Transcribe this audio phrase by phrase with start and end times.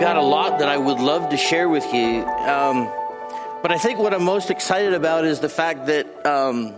[0.00, 2.24] got a lot that I would love to share with you.
[2.24, 2.90] Um,
[3.60, 6.72] but I think what I'm most excited about is the fact that um,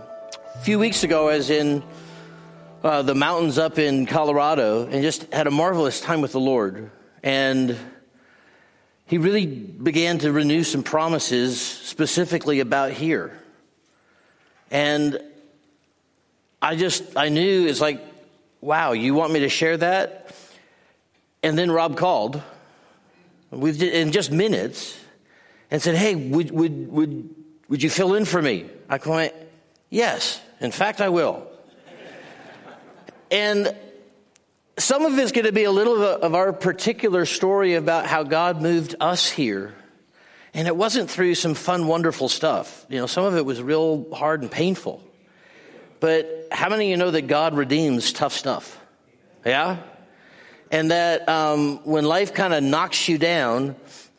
[0.53, 1.83] a few weeks ago, I was in
[2.83, 6.91] uh, the mountains up in Colorado and just had a marvelous time with the Lord.
[7.23, 7.77] And
[9.05, 13.39] He really began to renew some promises specifically about here.
[14.69, 15.17] And
[16.61, 18.01] I just, I knew it's like,
[18.59, 20.35] wow, you want me to share that?
[21.41, 22.43] And then Rob called
[23.53, 24.97] in just minutes
[25.71, 27.35] and said, Hey, would, would, would,
[27.69, 28.69] would you fill in for me?
[28.89, 29.33] I went,
[29.89, 31.47] Yes, in fact, I will.
[33.29, 33.75] and
[34.77, 38.61] some of it's going to be a little of our particular story about how God
[38.61, 39.73] moved us here.
[40.55, 42.85] And it wasn't through some fun, wonderful stuff.
[42.89, 45.03] You know, some of it was real hard and painful.
[45.99, 48.79] But how many of you know that God redeems tough stuff?
[49.45, 49.77] Yeah?
[50.73, 53.75] And that um, when life kind of knocks you down,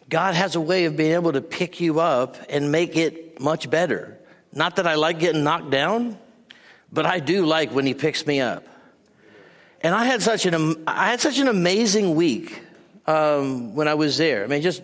[0.08, 3.69] God has a way of being able to pick you up and make it much
[3.69, 4.16] better.
[4.52, 6.16] Not that I like getting knocked down,
[6.92, 8.64] but I do like when He picks me up.
[9.80, 12.62] And I had such an I had such an amazing week
[13.05, 14.44] um, when I was there.
[14.44, 14.80] I mean, just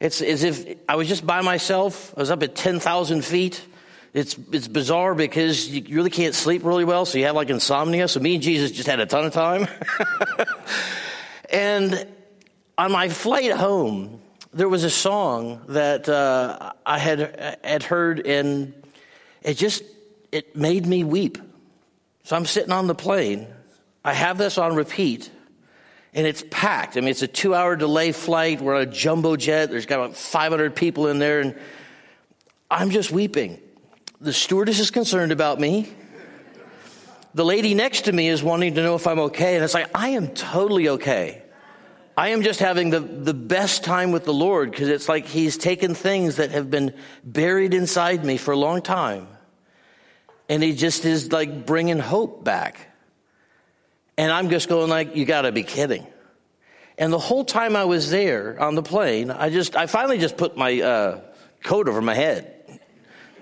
[0.00, 2.12] it's as if I was just by myself.
[2.18, 3.64] I was up at ten thousand feet.
[4.12, 8.08] It's it's bizarre because you really can't sleep really well, so you have like insomnia.
[8.08, 9.66] So me and Jesus just had a ton of time.
[11.50, 12.06] And
[12.78, 14.20] on my flight home,
[14.52, 18.72] there was a song that uh, I had had heard, and
[19.42, 19.82] it just
[20.32, 21.38] it made me weep.
[22.24, 23.46] So I'm sitting on the plane.
[24.04, 25.30] I have this on repeat,
[26.12, 26.96] and it's packed.
[26.96, 28.60] I mean, it's a two-hour delay flight.
[28.60, 29.70] We're on a jumbo jet.
[29.70, 31.58] There's got about 500 people in there, and
[32.70, 33.60] I'm just weeping.
[34.20, 35.92] The stewardess is concerned about me.
[37.34, 39.90] The lady next to me is wanting to know if I'm okay, and it's like
[39.94, 41.42] I am totally okay.
[42.16, 45.58] I am just having the, the best time with the Lord because it's like He's
[45.58, 46.94] taken things that have been
[47.24, 49.26] buried inside me for a long time.
[50.48, 52.92] And He just is like bringing hope back.
[54.16, 56.06] And I'm just going like, you gotta be kidding.
[56.96, 60.36] And the whole time I was there on the plane, I just, I finally just
[60.36, 61.20] put my uh,
[61.64, 62.53] coat over my head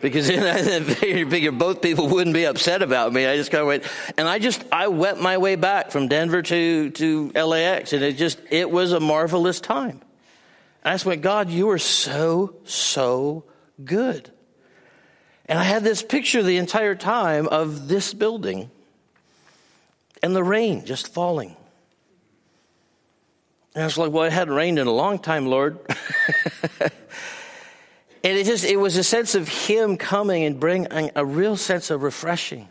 [0.03, 3.25] because then I figured both people wouldn't be upset about me.
[3.27, 3.85] I just kind of went,
[4.19, 8.17] and I just I went my way back from Denver to to LAX, and it
[8.17, 10.03] just it was a marvelous time.
[10.85, 13.45] And I just went, God, you are so so
[13.83, 14.31] good.
[15.47, 18.71] And I had this picture the entire time of this building
[20.23, 21.57] and the rain just falling.
[23.75, 25.79] And I was like, well, it hadn't rained in a long time, Lord.
[28.25, 31.91] And it just, it was a sense of Him coming and bringing a real sense
[31.91, 32.69] of refreshing.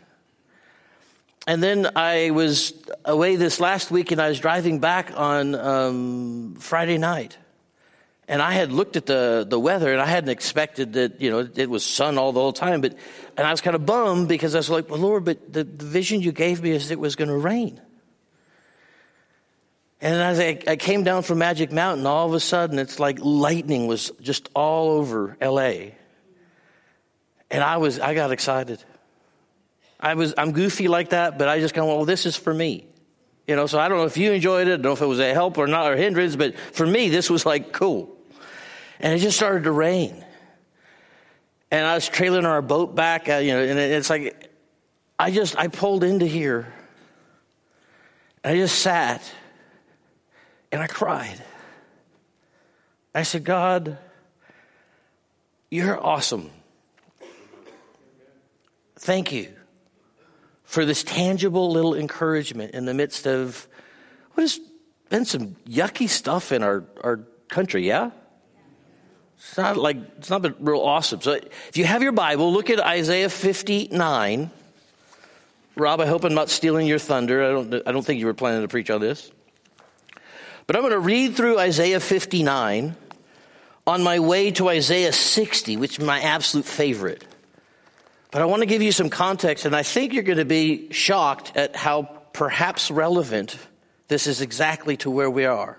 [1.46, 2.72] And then I was
[3.04, 7.36] away this last week and I was driving back on um, Friday night.
[8.28, 11.48] And I had looked at the, the weather and I hadn't expected that, you know,
[11.54, 12.80] it was sun all the whole time.
[12.80, 12.94] But,
[13.36, 15.84] and I was kind of bummed because I was like, well, Lord, but the, the
[15.84, 17.80] vision you gave me is it was going to rain.
[20.02, 23.20] And as I, I, came down from Magic Mountain, all of a sudden it's like
[23.20, 25.92] lightning was just all over LA.
[27.52, 28.82] And I was, I got excited.
[30.00, 32.36] I was, I'm goofy like that, but I just kind of, went, well, this is
[32.36, 32.84] for me.
[33.46, 35.06] You know, so I don't know if you enjoyed it, I don't know if it
[35.06, 38.12] was a help or not or hindrance, but for me, this was like cool.
[38.98, 40.24] And it just started to rain.
[41.70, 44.50] And I was trailing our boat back, uh, you know, and it's like,
[45.16, 46.72] I just, I pulled into here.
[48.42, 49.22] And I just sat
[50.72, 51.40] and I cried.
[53.14, 53.98] I said, God,
[55.70, 56.50] you're awesome.
[58.98, 59.52] Thank you
[60.64, 63.68] for this tangible little encouragement in the midst of
[64.32, 64.58] what has
[65.10, 68.10] been some yucky stuff in our, our country, yeah?
[69.36, 71.20] It's not like, it's not been real awesome.
[71.20, 74.50] So if you have your Bible, look at Isaiah 59.
[75.76, 77.44] Rob, I hope I'm not stealing your thunder.
[77.44, 79.30] I don't, I don't think you were planning to preach on this.
[80.72, 82.96] But I'm going to read through Isaiah 59
[83.86, 87.26] on my way to Isaiah 60, which is my absolute favorite.
[88.30, 90.90] But I want to give you some context, and I think you're going to be
[90.90, 93.58] shocked at how perhaps relevant
[94.08, 95.78] this is exactly to where we are.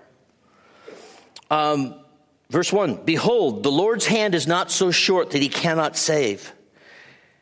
[1.50, 1.96] Um,
[2.50, 6.52] verse 1 Behold, the Lord's hand is not so short that he cannot save,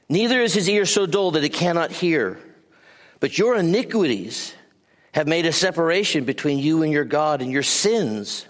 [0.08, 2.40] neither is his ear so dull that it cannot hear.
[3.20, 4.54] But your iniquities
[5.12, 8.46] have made a separation between you and your God, and your sins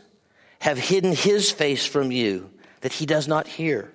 [0.61, 2.50] have hidden his face from you
[2.82, 3.93] that he does not hear.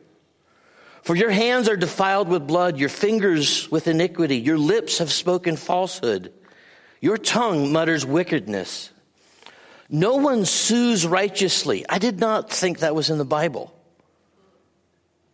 [1.01, 5.55] For your hands are defiled with blood, your fingers with iniquity, your lips have spoken
[5.55, 6.33] falsehood,
[6.99, 8.89] your tongue mutters wickedness.
[9.89, 11.85] No one sues righteously.
[11.87, 13.73] I did not think that was in the Bible.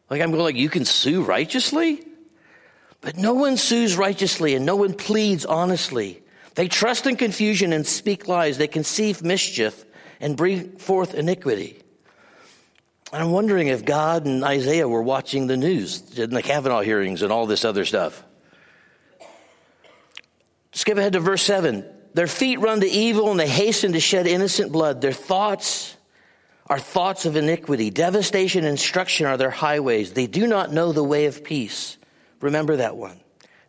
[0.09, 2.05] Like I'm going like, you can sue righteously?
[3.01, 6.22] But no one sues righteously and no one pleads honestly.
[6.55, 8.57] They trust in confusion and speak lies.
[8.57, 9.85] They conceive mischief
[10.19, 11.79] and bring forth iniquity.
[13.11, 17.21] And I'm wondering if God and Isaiah were watching the news in the Kavanaugh hearings
[17.21, 18.23] and all this other stuff.
[20.71, 21.85] Skip ahead to verse 7.
[22.15, 25.01] Their feet run to evil and they hasten to shed innocent blood.
[25.01, 25.95] Their thoughts
[26.67, 27.89] are thoughts of iniquity.
[27.89, 30.13] Devastation and destruction are their highways.
[30.13, 31.97] They do not know the way of peace.
[32.41, 33.19] Remember that one.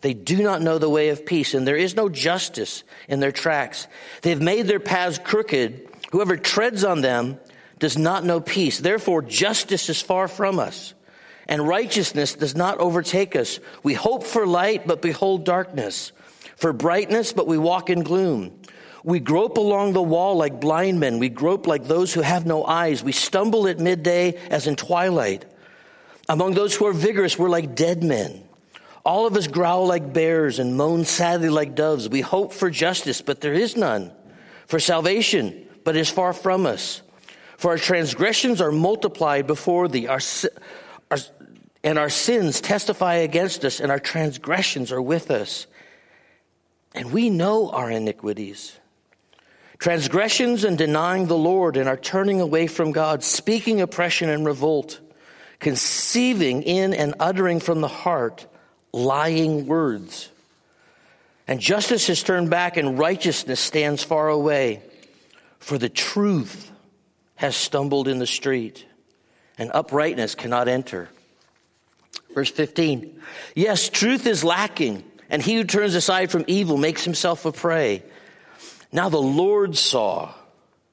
[0.04, 3.32] They do not know the way of peace, and there is no justice in their
[3.32, 3.86] tracks.
[4.20, 5.88] They've made their paths crooked.
[6.12, 7.40] Whoever treads on them
[7.78, 8.78] does not know peace.
[8.78, 10.92] Therefore, justice is far from us,
[11.48, 13.60] and righteousness does not overtake us.
[13.82, 16.12] We hope for light, but behold darkness,
[16.56, 18.60] for brightness, but we walk in gloom.
[19.04, 21.18] We grope along the wall like blind men.
[21.18, 23.02] We grope like those who have no eyes.
[23.02, 25.46] We stumble at midday as in twilight.
[26.28, 28.44] Among those who are vigorous, we're like dead men.
[29.04, 32.08] All of us growl like bears and moan sadly like doves.
[32.08, 34.12] We hope for justice, but there is none.
[34.66, 37.02] For salvation, but is far from us.
[37.58, 40.20] For our transgressions are multiplied before thee, our,
[41.10, 41.18] our,
[41.82, 45.66] and our sins testify against us, and our transgressions are with us.
[46.94, 48.78] And we know our iniquities.
[49.78, 55.00] Transgressions and denying the Lord, and our turning away from God, speaking oppression and revolt,
[55.58, 58.46] conceiving in and uttering from the heart
[58.94, 60.30] lying words.
[61.46, 64.82] And justice is turned back and righteousness stands far away.
[65.58, 66.70] For the truth
[67.34, 68.86] has stumbled in the street
[69.58, 71.08] and uprightness cannot enter.
[72.34, 73.20] Verse 15.
[73.54, 78.02] Yes, truth is lacking and he who turns aside from evil makes himself a prey.
[78.92, 80.32] Now the Lord saw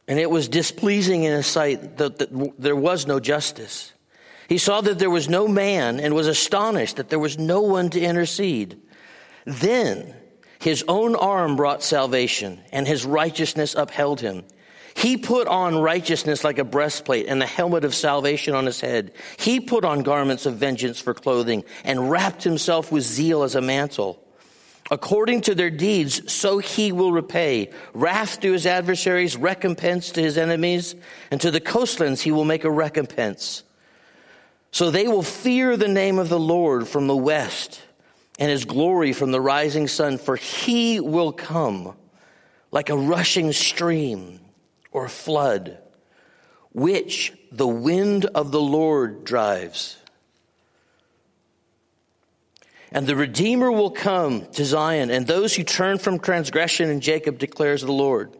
[0.07, 3.94] and it was displeasing in his sight that, that there was no justice.
[4.51, 7.89] He saw that there was no man and was astonished that there was no one
[7.92, 8.77] to intercede.
[9.45, 10.13] Then
[10.59, 14.44] his own arm brought salvation and his righteousness upheld him.
[14.94, 19.13] He put on righteousness like a breastplate and the helmet of salvation on his head.
[19.38, 23.62] He put on garments of vengeance for clothing and wrapped himself with zeal as a
[23.62, 24.21] mantle.
[24.92, 27.69] According to their deeds, so he will repay.
[27.94, 30.94] Wrath to his adversaries, recompense to his enemies,
[31.31, 33.63] and to the coastlands he will make a recompense.
[34.71, 37.81] So they will fear the name of the Lord from the west
[38.39, 41.95] and his glory from the rising sun, for he will come
[42.71, 44.39] like a rushing stream
[44.91, 45.77] or a flood,
[46.71, 49.97] which the wind of the Lord drives.
[52.94, 57.38] And the Redeemer will come to Zion, and those who turn from transgression in Jacob
[57.39, 58.35] declares the Lord.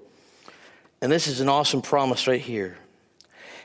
[1.02, 2.78] And this is an awesome promise right here.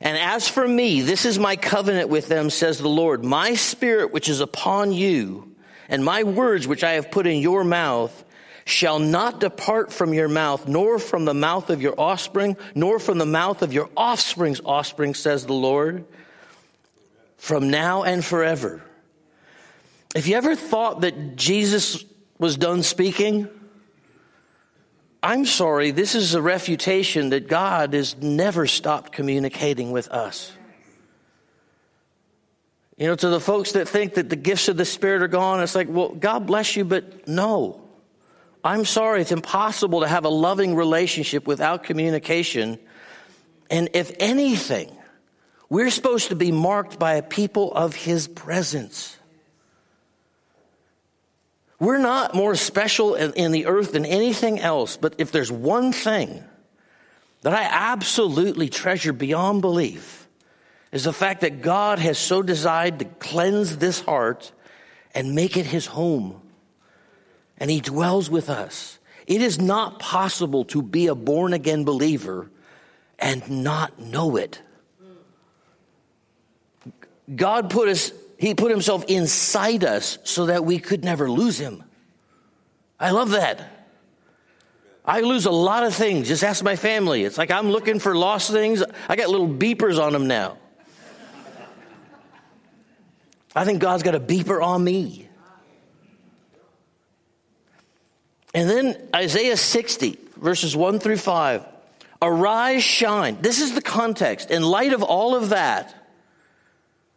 [0.01, 3.25] And as for me, this is my covenant with them, says the Lord.
[3.25, 5.55] My spirit, which is upon you,
[5.89, 8.25] and my words, which I have put in your mouth,
[8.67, 13.19] shall not depart from your mouth, nor from the mouth of your offspring, nor from
[13.19, 16.05] the mouth of your offspring's offspring, says the Lord,
[17.39, 18.83] from now and forever.
[20.15, 22.05] If you ever thought that Jesus
[22.39, 23.49] was done speaking,
[25.23, 30.53] I'm sorry, this is a refutation that God has never stopped communicating with us.
[32.97, 35.63] You know, to the folks that think that the gifts of the Spirit are gone,
[35.63, 37.83] it's like, well, God bless you, but no.
[38.65, 42.79] I'm sorry, it's impossible to have a loving relationship without communication.
[43.71, 44.97] And if anything,
[45.69, 49.16] we're supposed to be marked by a people of His presence.
[51.79, 56.43] We're not more special in, the earth than anything else, but if there's one thing
[57.43, 60.27] that I absolutely treasure beyond belief,
[60.93, 64.53] is the fact that God has so desired to cleanse this heart
[65.15, 66.41] and make it his home.
[67.59, 68.99] And he dwells with us.
[69.27, 72.51] It is not possible to be a born again believer
[73.19, 74.63] and not know it.
[77.35, 81.83] God put us he put himself inside us so that we could never lose him.
[83.01, 83.77] I love that.
[85.05, 86.29] I lose a lot of things.
[86.29, 87.25] Just ask my family.
[87.25, 88.83] It's like I'm looking for lost things.
[89.09, 90.59] I got little beepers on them now.
[93.55, 95.29] I think God's got a beeper on me.
[98.53, 101.65] And then Isaiah 60, verses 1 through 5.
[102.21, 103.39] Arise, shine.
[103.41, 104.51] This is the context.
[104.51, 105.95] In light of all of that,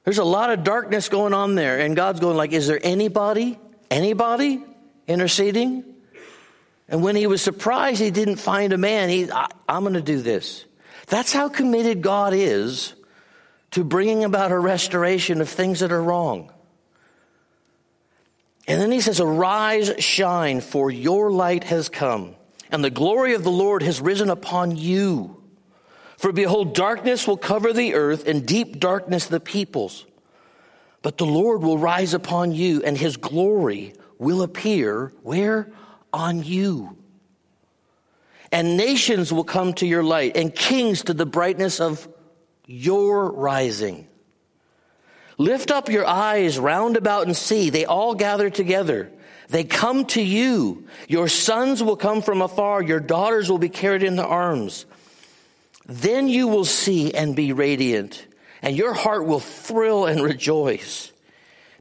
[0.09, 3.59] there's a lot of darkness going on there, and God's going like, is there anybody,
[3.91, 4.59] anybody
[5.07, 5.83] interceding?
[6.87, 10.01] And when he was surprised he didn't find a man, he, I, I'm going to
[10.01, 10.65] do this.
[11.09, 12.95] That's how committed God is
[13.69, 16.51] to bringing about a restoration of things that are wrong.
[18.67, 22.33] And then he says, Arise, shine, for your light has come,
[22.71, 25.38] and the glory of the Lord has risen upon you.
[26.19, 30.05] For behold, darkness will cover the earth, and deep darkness the peoples.
[31.01, 35.71] But the Lord will rise upon you, and his glory will appear where?
[36.11, 36.97] On you.
[38.51, 42.05] And nations will come to your light, and kings to the brightness of
[42.65, 44.05] your rising.
[45.37, 47.69] Lift up your eyes round about and see.
[47.69, 49.09] They all gather together.
[49.47, 50.85] They come to you.
[51.07, 52.83] Your sons will come from afar.
[52.83, 54.85] Your daughters will be carried in the arms.
[55.89, 58.23] Then you will see and be radiant,
[58.61, 61.11] and your heart will thrill and rejoice,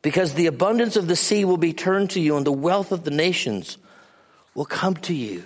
[0.00, 3.04] because the abundance of the sea will be turned to you, and the wealth of
[3.04, 3.76] the nations
[4.54, 5.44] will come to you.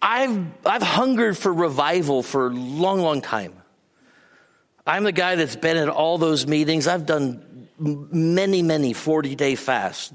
[0.00, 3.54] I've, I've hungered for revival for a long, long time.
[4.86, 6.86] I'm the guy that's been at all those meetings.
[6.86, 10.12] I've done many, many 40 day fasts,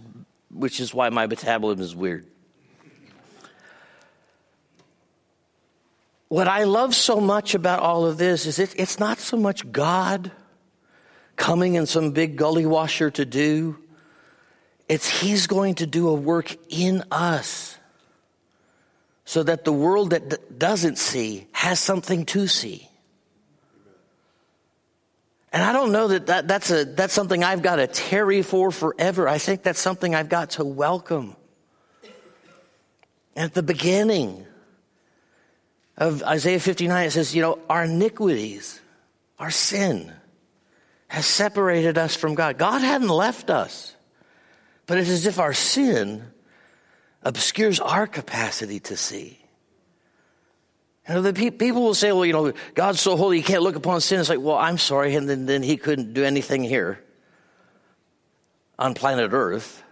[0.49, 2.25] which is why my metabolism is weird.
[6.27, 9.71] What I love so much about all of this is it, it's not so much
[9.71, 10.31] God
[11.37, 13.77] coming in some big gully washer to do,
[14.89, 17.77] it's He's going to do a work in us
[19.23, 22.89] so that the world that d- doesn't see has something to see.
[25.53, 28.71] And I don't know that, that that's, a, that's something I've got to tarry for
[28.71, 29.27] forever.
[29.27, 31.35] I think that's something I've got to welcome.
[33.35, 34.45] At the beginning
[35.97, 38.79] of Isaiah 59, it says, you know, our iniquities,
[39.39, 40.13] our sin
[41.07, 42.57] has separated us from God.
[42.57, 43.95] God hadn't left us,
[44.85, 46.23] but it's as if our sin
[47.23, 49.39] obscures our capacity to see.
[51.07, 53.63] You know, the pe- people will say, well, you know, God's so holy, he can't
[53.63, 54.19] look upon sin.
[54.19, 57.03] It's like, well, I'm sorry, and then, then he couldn't do anything here
[58.77, 59.83] on planet Earth.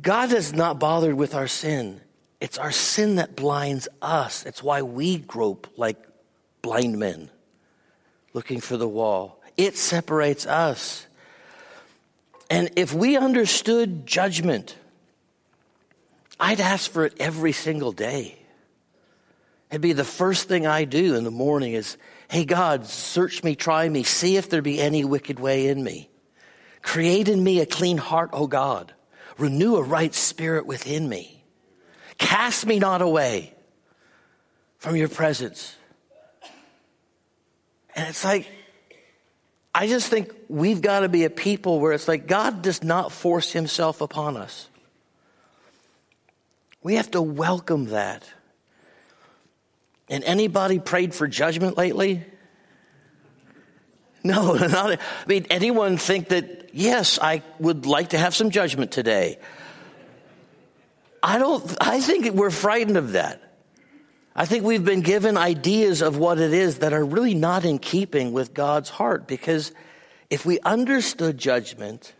[0.00, 2.00] God is not bothered with our sin.
[2.40, 4.44] It's our sin that blinds us.
[4.44, 5.96] It's why we grope like
[6.62, 7.30] blind men
[8.34, 9.40] looking for the wall.
[9.56, 11.06] It separates us.
[12.50, 14.76] And if we understood judgment,
[16.38, 18.38] I'd ask for it every single day.
[19.70, 21.96] It'd be the first thing I do in the morning is,
[22.30, 26.10] hey God, search me, try me, see if there be any wicked way in me.
[26.82, 28.92] Create in me a clean heart, O God.
[29.38, 31.35] Renew a right spirit within me.
[32.18, 33.52] Cast me not away
[34.78, 35.76] from your presence.
[37.94, 38.48] And it's like,
[39.74, 43.12] I just think we've got to be a people where it's like God does not
[43.12, 44.68] force himself upon us.
[46.82, 48.22] We have to welcome that.
[50.08, 52.24] And anybody prayed for judgment lately?
[54.24, 54.90] No, not.
[54.90, 59.38] I mean, anyone think that, yes, I would like to have some judgment today?
[61.22, 63.42] I don't, I think we're frightened of that.
[64.34, 67.78] I think we've been given ideas of what it is that are really not in
[67.78, 69.72] keeping with God's heart because
[70.28, 72.12] if we understood judgment,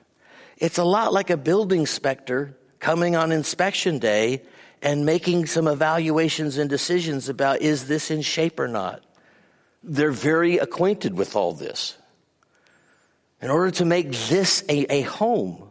[0.57, 4.43] it's a lot like a building inspector coming on inspection day
[4.81, 9.03] and making some evaluations and decisions about is this in shape or not.
[9.83, 11.97] They're very acquainted with all this.
[13.43, 15.66] In order to make this a, a home,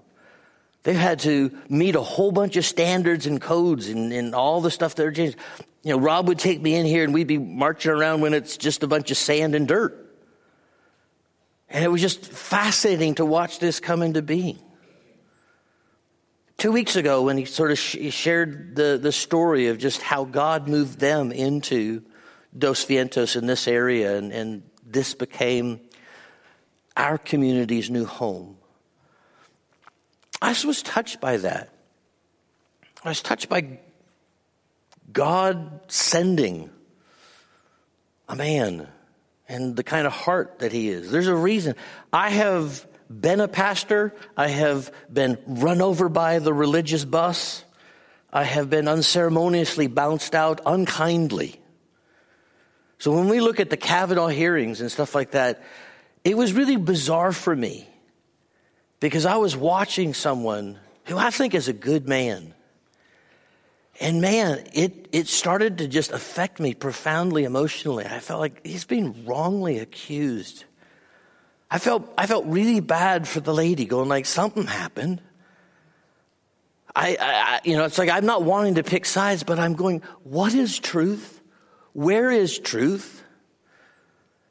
[0.86, 4.72] they've had to meet a whole bunch of standards and codes and, and all the
[4.72, 5.38] stuff that are changed
[5.86, 8.58] you know, Rob would take me in here and we'd be marching around when it's
[8.58, 9.96] just a bunch of sand and dirt.
[11.70, 14.58] And it was just fascinating to watch this come into being.
[16.58, 20.25] Two weeks ago, when he sort of sh- shared the, the story of just how
[20.25, 22.01] God moved them into
[22.58, 25.82] Dos Vientos in this area, and, and this became
[26.98, 28.58] our community's new home.
[30.45, 31.69] I just was touched by that.
[33.03, 33.79] I was touched by
[35.11, 36.69] God sending
[38.29, 38.87] a man
[39.49, 41.09] and the kind of heart that he is.
[41.09, 41.73] There's a reason.
[42.13, 44.13] I have been a pastor.
[44.37, 47.65] I have been run over by the religious bus.
[48.31, 51.59] I have been unceremoniously bounced out unkindly.
[52.99, 55.63] So when we look at the Kavanaugh hearings and stuff like that,
[56.23, 57.89] it was really bizarre for me
[58.99, 62.53] because I was watching someone who I think is a good man
[64.01, 68.05] and man, it, it started to just affect me profoundly emotionally.
[68.05, 70.65] I felt like he's being wrongly accused
[71.69, 75.21] I felt, I felt really bad for the lady going like, something happened.
[76.95, 80.01] I, I, you know, it's like I'm not wanting to pick sides, but I'm going,
[80.23, 81.41] what is truth?
[81.93, 83.23] Where is truth?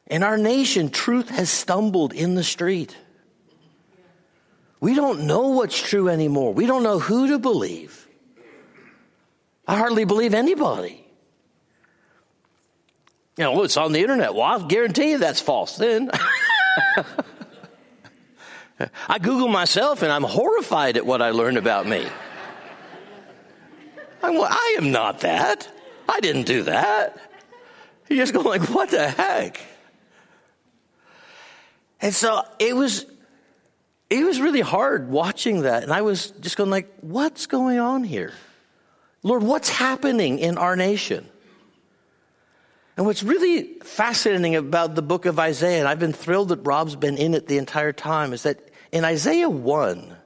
[0.06, 2.94] In our nation, truth has stumbled in the street.
[4.84, 6.52] We don't know what's true anymore.
[6.52, 8.06] We don't know who to believe.
[9.66, 11.06] I hardly believe anybody.
[13.38, 14.34] You know, it's on the internet.
[14.34, 16.10] Well, I'll guarantee you that's false then.
[19.08, 22.06] I Google myself and I'm horrified at what I learned about me.
[24.22, 25.66] I'm, I am not that.
[26.06, 27.16] I didn't do that.
[28.10, 29.62] You just go like, what the heck?
[32.02, 33.06] And so it was,
[34.20, 35.82] it was really hard watching that.
[35.82, 38.32] And I was just going like, what's going on here?
[39.22, 41.28] Lord, what's happening in our nation?
[42.96, 46.94] And what's really fascinating about the book of Isaiah, and I've been thrilled that Rob's
[46.94, 50.16] been in it the entire time, is that in Isaiah 1,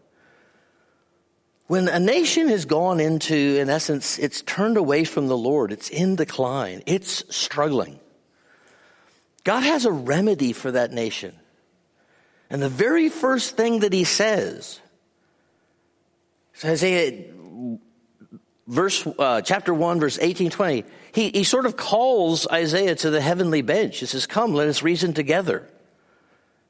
[1.68, 5.88] when a nation has gone into, in essence, it's turned away from the Lord, it's
[5.88, 8.00] in decline, it's struggling.
[9.44, 11.34] God has a remedy for that nation.
[12.50, 14.80] And the very first thing that he says,
[16.64, 17.24] Isaiah,
[18.66, 23.20] verse, uh, chapter 1, verse 18, 20, he, he sort of calls Isaiah to the
[23.20, 23.98] heavenly bench.
[23.98, 25.68] He says, Come, let us reason together.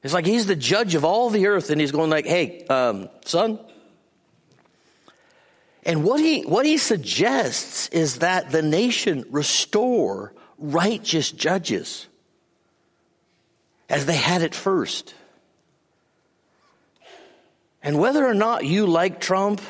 [0.02, 3.08] It's like he's the judge of all the earth, and he's going like, Hey, um,
[3.24, 3.58] son,
[5.88, 12.06] and what he, what he suggests is that the nation restore righteous judges
[13.88, 15.14] as they had it first.
[17.88, 19.62] And whether or not you like Trump,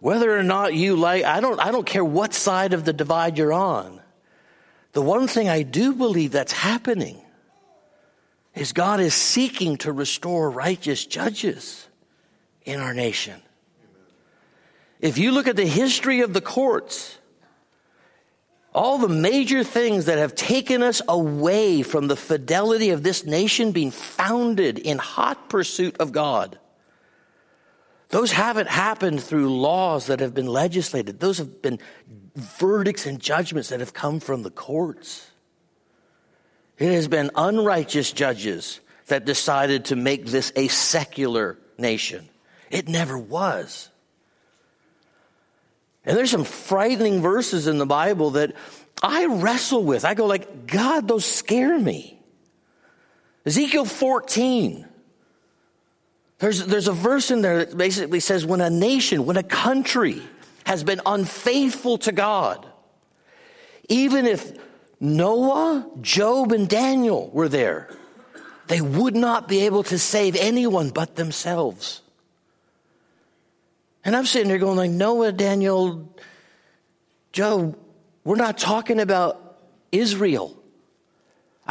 [0.00, 3.38] whether or not you like, I don't, I don't care what side of the divide
[3.38, 4.00] you're on.
[4.94, 7.22] The one thing I do believe that's happening
[8.56, 11.86] is God is seeking to restore righteous judges
[12.64, 13.40] in our nation.
[14.98, 17.16] If you look at the history of the courts,
[18.74, 23.70] all the major things that have taken us away from the fidelity of this nation
[23.70, 26.58] being founded in hot pursuit of God,
[28.12, 31.18] those haven't happened through laws that have been legislated.
[31.18, 31.78] Those have been
[32.36, 35.30] verdicts and judgments that have come from the courts.
[36.76, 42.28] It has been unrighteous judges that decided to make this a secular nation.
[42.70, 43.88] It never was.
[46.04, 48.52] And there's some frightening verses in the Bible that
[49.02, 50.04] I wrestle with.
[50.04, 52.20] I go like, God, those scare me.
[53.46, 54.86] Ezekiel 14.
[56.42, 60.20] There's, there's a verse in there that basically says when a nation, when a country
[60.66, 62.66] has been unfaithful to God,
[63.88, 64.52] even if
[64.98, 67.96] Noah, Job, and Daniel were there,
[68.66, 72.02] they would not be able to save anyone but themselves.
[74.04, 76.12] And I'm sitting there going like, Noah, Daniel,
[77.30, 77.78] Job,
[78.24, 79.60] we're not talking about
[79.92, 80.60] Israel.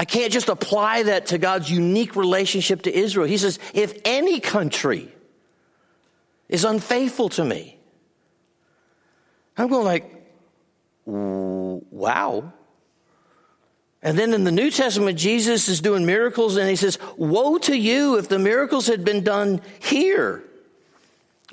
[0.01, 3.27] I can't just apply that to God's unique relationship to Israel.
[3.27, 5.13] He says, if any country
[6.49, 7.77] is unfaithful to me,
[9.55, 10.11] I'm going like,
[11.05, 12.51] wow.
[14.01, 17.77] And then in the New Testament, Jesus is doing miracles and he says, woe to
[17.77, 20.43] you if the miracles had been done here.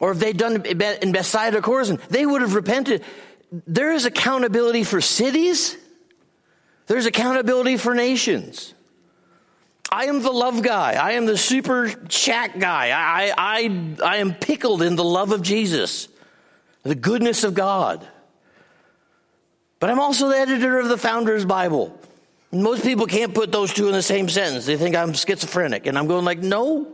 [0.01, 3.05] Or if they'd done in Bethsaida Chorazin, they would have repented.
[3.53, 5.77] There is accountability for cities.
[6.89, 8.75] There's accountability for nations.
[9.91, 10.95] I am the love guy.
[10.95, 12.91] I am the super chat guy.
[12.91, 16.09] I, I, I am pickled in the love of Jesus,
[16.83, 18.07] the goodness of God.
[19.81, 21.99] But I'm also the editor of the Founders Bible.
[22.51, 24.67] most people can't put those two in the same sentence.
[24.67, 25.87] They think I'm schizophrenic.
[25.87, 26.87] And I'm going like, no,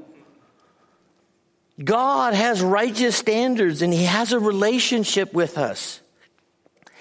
[1.82, 6.00] God has righteous standards and He has a relationship with us.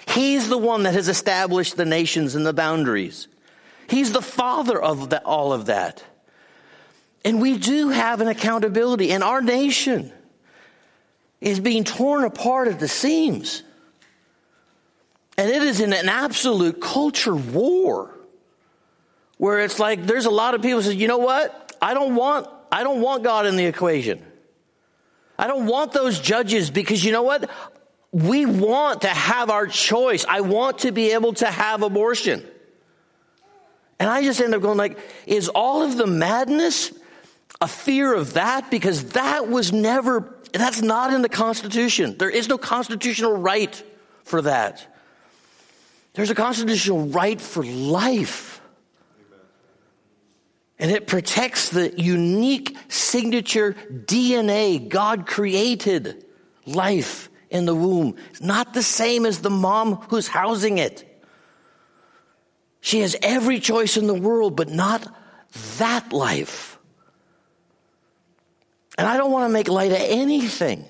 [0.08, 3.28] He's the one that has established the nations and the boundaries.
[3.88, 6.02] He's the father of the, all of that.
[7.24, 10.12] And we do have an accountability, and our nation
[11.40, 13.62] is being torn apart at the seams.
[15.36, 18.10] And it is in an absolute culture war
[19.38, 21.76] where it's like there's a lot of people say, you know what?
[21.82, 24.24] I don't want I don't want God in the equation.
[25.38, 27.50] I don't want those judges because you know what?
[28.14, 30.24] We want to have our choice.
[30.24, 32.46] I want to be able to have abortion.
[33.98, 34.96] And I just end up going like,
[35.26, 36.92] is all of the madness
[37.60, 38.70] a fear of that?
[38.70, 42.16] Because that was never, that's not in the Constitution.
[42.16, 43.82] There is no constitutional right
[44.22, 44.86] for that.
[46.12, 48.60] There's a constitutional right for life.
[50.78, 56.24] And it protects the unique signature DNA God created
[56.64, 58.16] life in the womb.
[58.30, 61.10] It's not the same as the mom who's housing it.
[62.80, 65.06] She has every choice in the world, but not
[65.78, 66.78] that life.
[68.98, 70.84] And I don't want to make light of anything.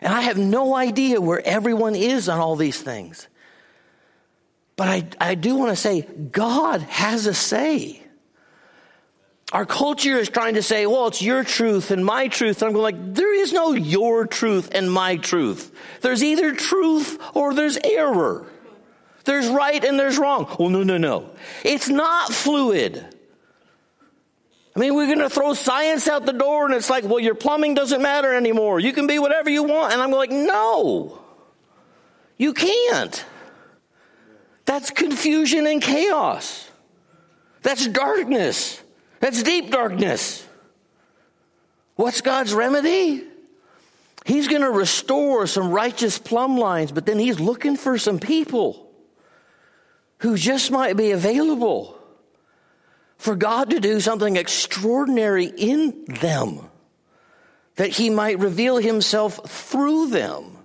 [0.00, 3.28] And I have no idea where everyone is on all these things.
[4.76, 8.02] But I, I do want to say, God has a say.
[9.52, 12.60] Our culture is trying to say, well, it's your truth and my truth.
[12.60, 15.72] And I'm going like, there is no your truth and my truth.
[16.02, 18.46] There's either truth or there's error.
[19.24, 20.54] There's right and there's wrong.
[20.58, 21.30] Well, no, no, no.
[21.64, 23.06] It's not fluid.
[24.76, 27.34] I mean, we're going to throw science out the door and it's like, well, your
[27.34, 28.78] plumbing doesn't matter anymore.
[28.80, 29.94] You can be whatever you want.
[29.94, 31.18] And I'm like, no,
[32.36, 33.24] you can't.
[34.66, 36.70] That's confusion and chaos.
[37.62, 38.82] That's darkness.
[39.20, 40.46] That's deep darkness.
[41.96, 43.24] What's God's remedy?
[44.24, 48.88] He's going to restore some righteous plumb lines, but then he's looking for some people
[50.18, 51.98] who just might be available
[53.16, 56.68] for God to do something extraordinary in them,
[57.76, 60.58] that he might reveal himself through them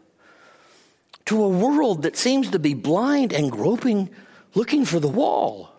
[1.26, 4.10] to a world that seems to be blind and groping,
[4.54, 5.72] looking for the wall.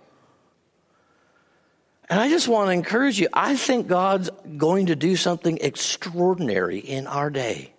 [2.08, 3.28] And I just want to encourage you.
[3.32, 7.72] I think God's going to do something extraordinary in our day.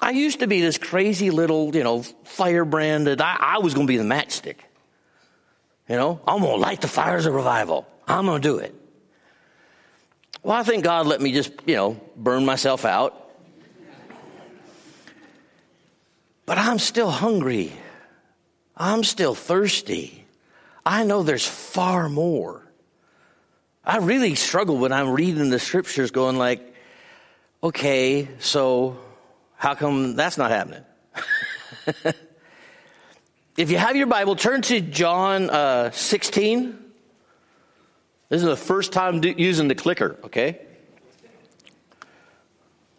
[0.00, 3.86] I used to be this crazy little, you know, firebrand that I, I was going
[3.86, 4.56] to be the matchstick.
[5.88, 7.86] You know, I'm going to light the fires of revival.
[8.08, 8.74] I'm going to do it.
[10.42, 13.30] Well, I think God let me just, you know, burn myself out.
[16.46, 17.72] But I'm still hungry.
[18.76, 20.23] I'm still thirsty.
[20.86, 22.62] I know there's far more.
[23.84, 26.74] I really struggle when I'm reading the scriptures going like,
[27.62, 28.98] okay, so
[29.56, 30.84] how come that's not happening?
[33.56, 36.78] if you have your Bible, turn to John uh, 16.
[38.28, 40.60] This is the first time do- using the clicker, okay?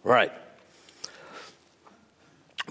[0.03, 0.31] Right.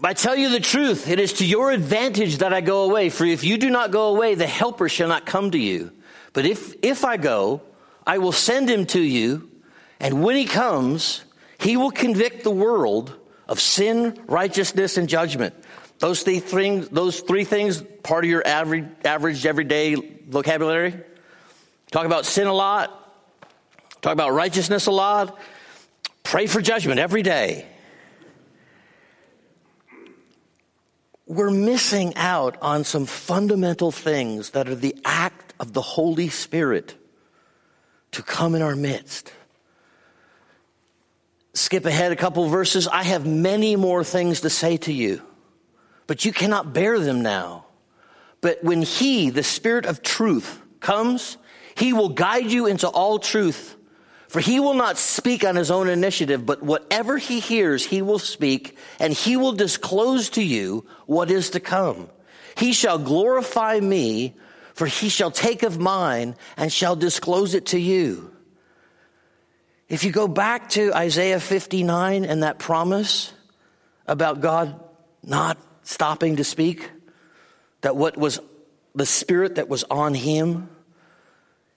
[0.03, 3.09] I tell you the truth, it is to your advantage that I go away.
[3.09, 5.93] For if you do not go away, the helper shall not come to you.
[6.33, 7.63] But if, if I go,
[8.07, 9.51] I will send him to you.
[10.01, 11.25] And when he comes,
[11.59, 13.15] he will convict the world
[13.49, 15.55] of sin, righteousness, and judgment.
[16.01, 20.95] Those three things, those three things, part of your average, average everyday vocabulary.
[21.93, 22.91] Talk about sin a lot.
[24.03, 25.39] Talk about righteousness a lot.
[26.25, 27.67] Pray for judgment every day.
[31.27, 36.95] We're missing out on some fundamental things that are the act of the Holy Spirit
[38.13, 39.33] to come in our midst.
[41.55, 42.87] Skip ahead a couple verses.
[42.89, 45.23] I have many more things to say to you,
[46.07, 47.67] but you cannot bear them now.
[48.41, 51.39] But when He, the Spirit of truth, comes,
[51.77, 53.77] He will guide you into all truth.
[54.35, 58.19] For he will not speak on his own initiative, but whatever he hears, he will
[58.19, 62.09] speak, and he will disclose to you what is to come.
[62.57, 64.35] He shall glorify me,
[64.75, 68.35] for he shall take of mine and shall disclose it to you.
[69.89, 73.33] If you go back to Isaiah 59 and that promise
[74.05, 74.81] about God
[75.23, 76.91] not stopping to speak,
[77.83, 78.41] that what was
[78.97, 80.71] the spirit that was on him,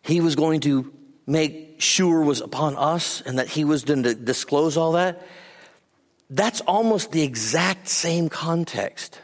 [0.01, 0.91] he was going to
[1.27, 5.25] make sure was upon us and that he was going to disclose all that,
[6.29, 9.19] that's almost the exact same context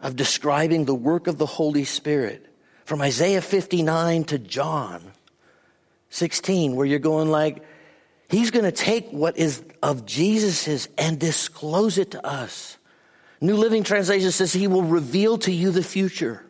[0.00, 2.46] of describing the work of the Holy Spirit
[2.84, 5.12] from Isaiah 59 to John
[6.10, 7.64] 16, where you're going like,
[8.28, 12.76] he's going to take what is of Jesus's and disclose it to us.
[13.40, 16.44] New Living Translation says he will reveal to you the future.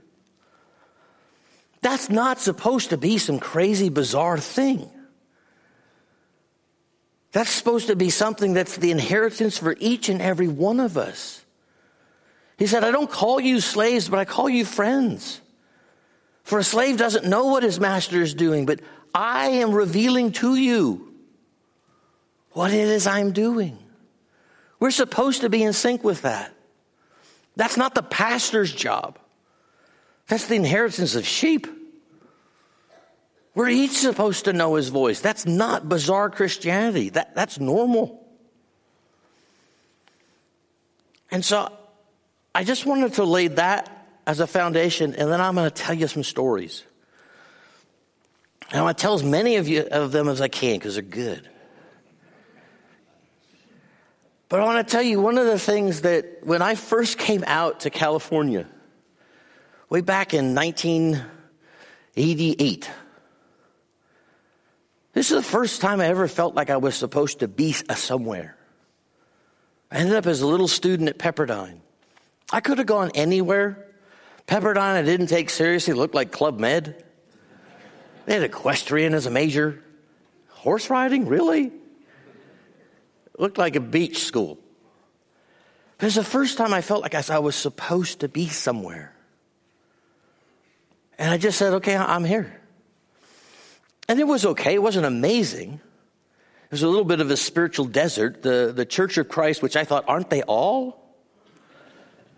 [1.80, 4.90] That's not supposed to be some crazy, bizarre thing.
[7.38, 11.44] That's supposed to be something that's the inheritance for each and every one of us.
[12.56, 15.40] He said, I don't call you slaves, but I call you friends.
[16.42, 18.80] For a slave doesn't know what his master is doing, but
[19.14, 21.14] I am revealing to you
[22.54, 23.78] what it is I'm doing.
[24.80, 26.52] We're supposed to be in sync with that.
[27.54, 29.16] That's not the pastor's job.
[30.26, 31.68] That's the inheritance of sheep.
[33.58, 35.20] We're each supposed to know his voice.
[35.20, 37.08] That's not bizarre Christianity.
[37.08, 38.24] That, that's normal.
[41.32, 41.72] And so
[42.54, 45.92] I just wanted to lay that as a foundation, and then I'm going to tell
[45.92, 46.84] you some stories.
[48.70, 50.94] And I want to tell as many of you of them as I can because
[50.94, 51.48] they're good.
[54.48, 57.42] But I want to tell you one of the things that when I first came
[57.44, 58.68] out to California,
[59.90, 62.88] way back in 1988,
[65.12, 68.56] this is the first time I ever felt like I was supposed to be somewhere.
[69.90, 71.80] I ended up as a little student at Pepperdine.
[72.52, 73.86] I could have gone anywhere.
[74.46, 77.04] Pepperdine, I didn't take seriously, looked like Club Med.
[78.26, 79.82] They had equestrian as a major.
[80.48, 81.72] Horse riding, really?
[83.38, 84.58] looked like a beach school.
[85.96, 89.14] But it's the first time I felt like I was supposed to be somewhere.
[91.18, 92.60] And I just said, okay, I'm here.
[94.08, 94.74] And it was okay.
[94.74, 95.80] It wasn't amazing.
[96.64, 98.42] It was a little bit of a spiritual desert.
[98.42, 101.04] The, the Church of Christ, which I thought, aren't they all?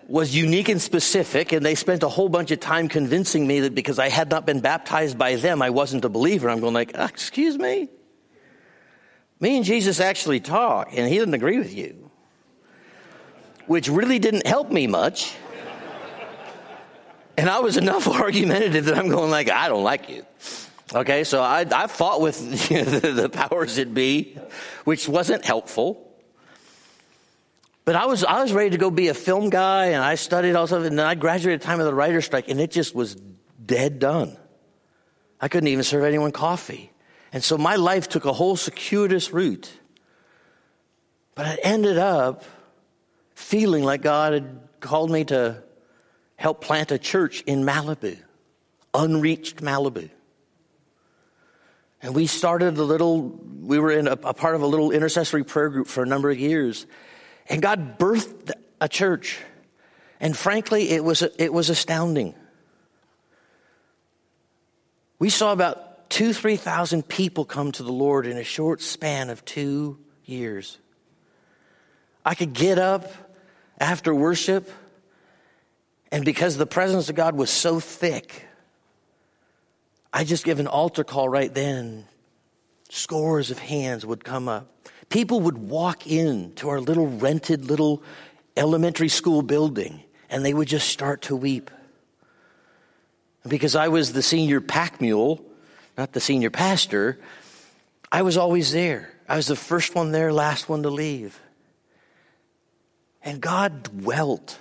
[0.09, 3.77] Was unique and specific, and they spent a whole bunch of time convincing me that
[3.77, 6.51] because I had not been baptized by them, I wasn't a believer.
[6.51, 7.89] I'm going like, ah, excuse me?
[9.39, 12.11] Me and Jesus actually talk, and he didn't agree with you,
[13.67, 15.37] which really didn't help me much.
[17.39, 20.27] And I was enough argumentative that I'm going like, I don't like you.
[20.93, 24.37] Okay, so I, I fought with the, the powers that be,
[24.85, 26.07] which wasn't helpful.
[27.85, 30.55] But I was, I was ready to go be a film guy, and I studied
[30.57, 33.15] all stuff, and then I graduated time of the writer's strike, and it just was
[33.65, 34.37] dead done.
[35.41, 36.93] I couldn't even serve anyone coffee.
[37.33, 39.71] And so my life took a whole circuitous route.
[41.35, 42.45] But I ended up
[43.35, 45.63] feeling like God had called me to
[46.37, 48.19] help plant a church in Malibu,
[48.93, 50.11] unreached Malibu.
[52.03, 53.23] And we started a little,
[53.61, 56.31] we were in a, a, part of a little intercessory prayer group for a number
[56.31, 56.87] of years.
[57.49, 59.39] And God birthed a church.
[60.19, 62.35] And frankly, it was, it was astounding.
[65.19, 69.45] We saw about two, 3,000 people come to the Lord in a short span of
[69.45, 70.79] two years.
[72.25, 73.13] I could get up
[73.79, 74.71] after worship,
[76.13, 78.47] and because the presence of God was so thick,
[80.13, 82.07] I just give an altar call right then.
[82.89, 84.67] Scores of hands would come up.
[85.09, 88.03] People would walk in to our little rented little
[88.57, 91.71] elementary school building, and they would just start to weep.
[93.47, 95.45] Because I was the senior pack mule,
[95.97, 97.19] not the senior pastor,
[98.13, 99.13] I was always there.
[99.29, 101.39] I was the first one there, last one to leave.
[103.23, 104.59] And God dwelt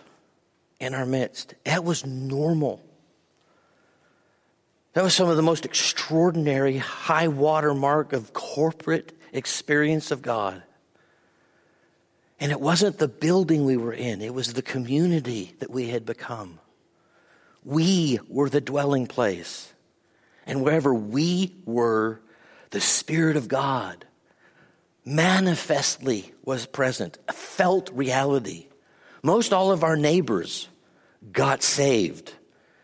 [0.80, 1.56] in our midst.
[1.66, 2.82] That was normal.
[5.00, 10.62] That was some of the most extraordinary high water mark of corporate experience of God.
[12.38, 16.06] And it wasn't the building we were in, it was the community that we had
[16.06, 16.60] become.
[17.64, 19.72] We were the dwelling place.
[20.46, 22.20] And wherever we were,
[22.72, 24.06] the Spirit of God
[25.06, 28.68] manifestly was present, a felt reality.
[29.24, 30.68] Most all of our neighbors
[31.32, 32.34] got saved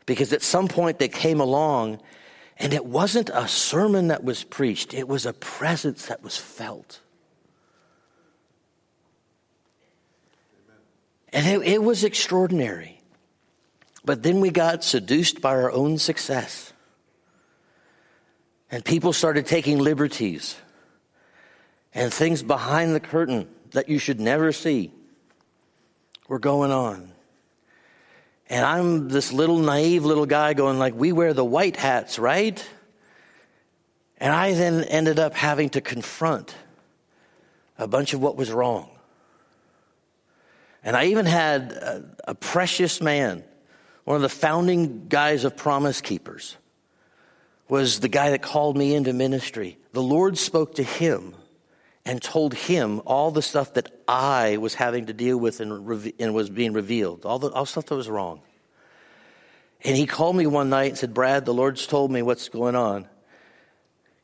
[0.06, 2.00] because at some point they came along
[2.58, 7.02] and it wasn't a sermon that was preached, it was a presence that was felt.
[11.34, 13.02] And it, it was extraordinary.
[14.06, 16.72] But then we got seduced by our own success.
[18.72, 20.56] And people started taking liberties
[21.94, 24.92] and things behind the curtain that you should never see
[26.28, 27.12] were going on.
[28.50, 32.64] And I'm this little naive little guy going like, we wear the white hats, right?
[34.18, 36.56] And I then ended up having to confront
[37.78, 38.90] a bunch of what was wrong.
[40.84, 43.44] And I even had a, a precious man,
[44.04, 46.56] one of the founding guys of Promise Keepers,
[47.68, 49.80] was the guy that called me into ministry.
[49.94, 51.34] The Lord spoke to him
[52.06, 56.34] and told him all the stuff that I was having to deal with and, and
[56.34, 58.42] was being revealed, all the all stuff that was wrong.
[59.84, 62.76] And he called me one night and said, Brad, the Lord's told me what's going
[62.76, 63.08] on.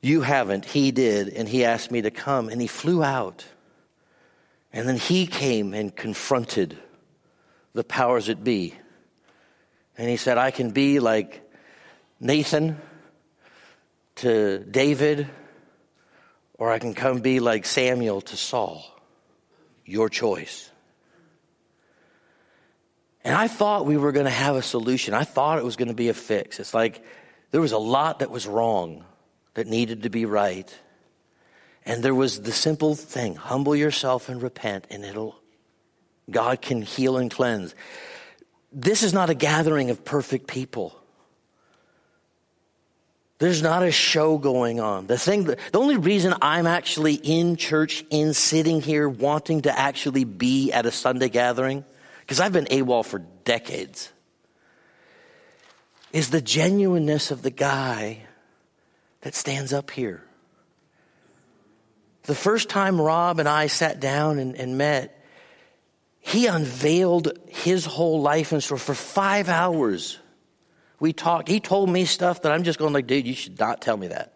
[0.01, 3.45] You haven't, he did, and he asked me to come, and he flew out.
[4.73, 6.77] And then he came and confronted
[7.73, 8.75] the powers that be.
[9.97, 11.47] And he said, I can be like
[12.19, 12.77] Nathan
[14.15, 15.27] to David,
[16.61, 18.85] or I can come be like Samuel to Saul.
[19.83, 20.69] Your choice.
[23.23, 25.15] And I thought we were going to have a solution.
[25.15, 26.59] I thought it was going to be a fix.
[26.59, 27.03] It's like
[27.49, 29.03] there was a lot that was wrong
[29.55, 30.71] that needed to be right.
[31.83, 35.41] And there was the simple thing humble yourself and repent, and it'll,
[36.29, 37.73] God can heal and cleanse.
[38.71, 41.00] This is not a gathering of perfect people.
[43.41, 45.07] There's not a show going on.
[45.07, 50.25] The thing, the only reason I'm actually in church, in sitting here, wanting to actually
[50.25, 51.83] be at a Sunday gathering,
[52.19, 54.11] because I've been AWOL for decades,
[56.13, 58.19] is the genuineness of the guy
[59.21, 60.23] that stands up here.
[62.25, 65.19] The first time Rob and I sat down and, and met,
[66.19, 70.19] he unveiled his whole life and story for five hours.
[71.01, 71.47] We talked.
[71.47, 74.09] He told me stuff that I'm just going like, dude, you should not tell me
[74.09, 74.33] that.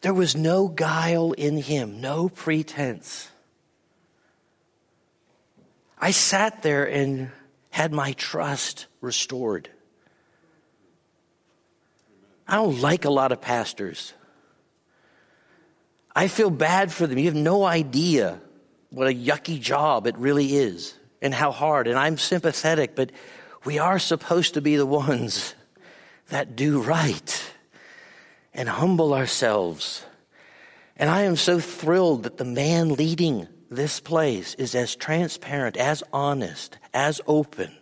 [0.00, 3.28] there was no guile in him, no pretense.
[5.98, 7.32] I sat there and
[7.70, 9.68] had my trust restored.
[12.46, 14.14] I don't like a lot of pastors.
[16.14, 17.18] I feel bad for them.
[17.18, 18.40] You have no idea
[18.90, 21.86] what a yucky job it really is and how hard.
[21.86, 23.10] And I'm sympathetic, but
[23.64, 25.54] we are supposed to be the ones
[26.28, 27.52] that do right
[28.54, 30.04] and humble ourselves.
[30.96, 36.02] And I am so thrilled that the man leading this place is as transparent, as
[36.12, 37.76] honest, as open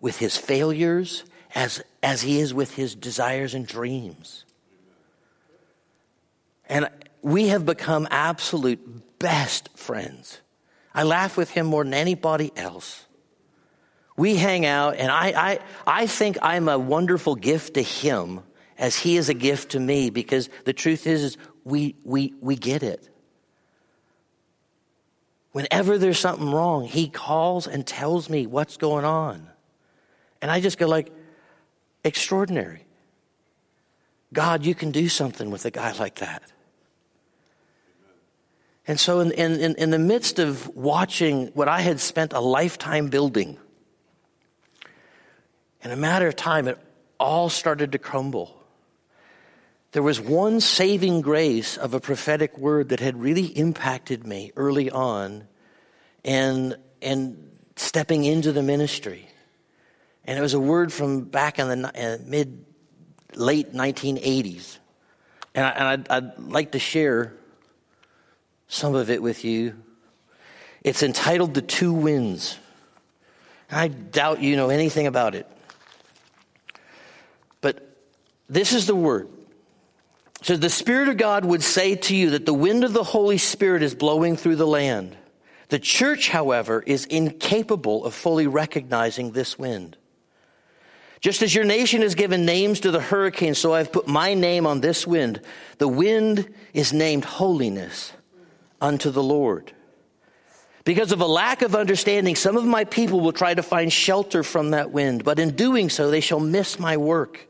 [0.00, 4.44] with his failures as, as he is with his desires and dreams.
[6.68, 6.88] And
[7.22, 10.40] we have become absolute best friends.
[10.94, 13.06] I laugh with him more than anybody else.
[14.16, 18.40] We hang out, and I, I, I think I'm a wonderful gift to him
[18.76, 22.56] as he is a gift to me because the truth is, is we, we, we
[22.56, 23.08] get it.
[25.52, 29.48] Whenever there's something wrong, he calls and tells me what's going on.
[30.42, 31.12] And I just go like,
[32.04, 32.84] extraordinary.
[34.32, 36.42] God, you can do something with a guy like that.
[38.90, 43.06] And so, in, in, in the midst of watching what I had spent a lifetime
[43.06, 43.56] building,
[45.84, 46.76] in a matter of time, it
[47.16, 48.60] all started to crumble.
[49.92, 54.90] There was one saving grace of a prophetic word that had really impacted me early
[54.90, 55.46] on
[56.24, 59.28] and, and stepping into the ministry.
[60.24, 62.64] And it was a word from back in the uh, mid,
[63.36, 64.78] late 1980s.
[65.54, 67.36] And, I, I'd like to share
[68.70, 69.74] some of it with you.
[70.82, 72.56] It's entitled The Two Winds.
[73.70, 75.46] I doubt you know anything about it.
[77.60, 77.96] But
[78.48, 79.28] this is the word.
[80.42, 83.38] So the Spirit of God would say to you that the wind of the Holy
[83.38, 85.16] Spirit is blowing through the land.
[85.68, 89.96] The church, however, is incapable of fully recognizing this wind.
[91.20, 94.64] Just as your nation has given names to the hurricane, so I've put my name
[94.64, 95.40] on this wind.
[95.78, 98.12] The wind is named holiness
[98.80, 99.72] unto the Lord.
[100.84, 104.42] Because of a lack of understanding, some of my people will try to find shelter
[104.42, 107.46] from that wind, but in doing so, they shall miss my work.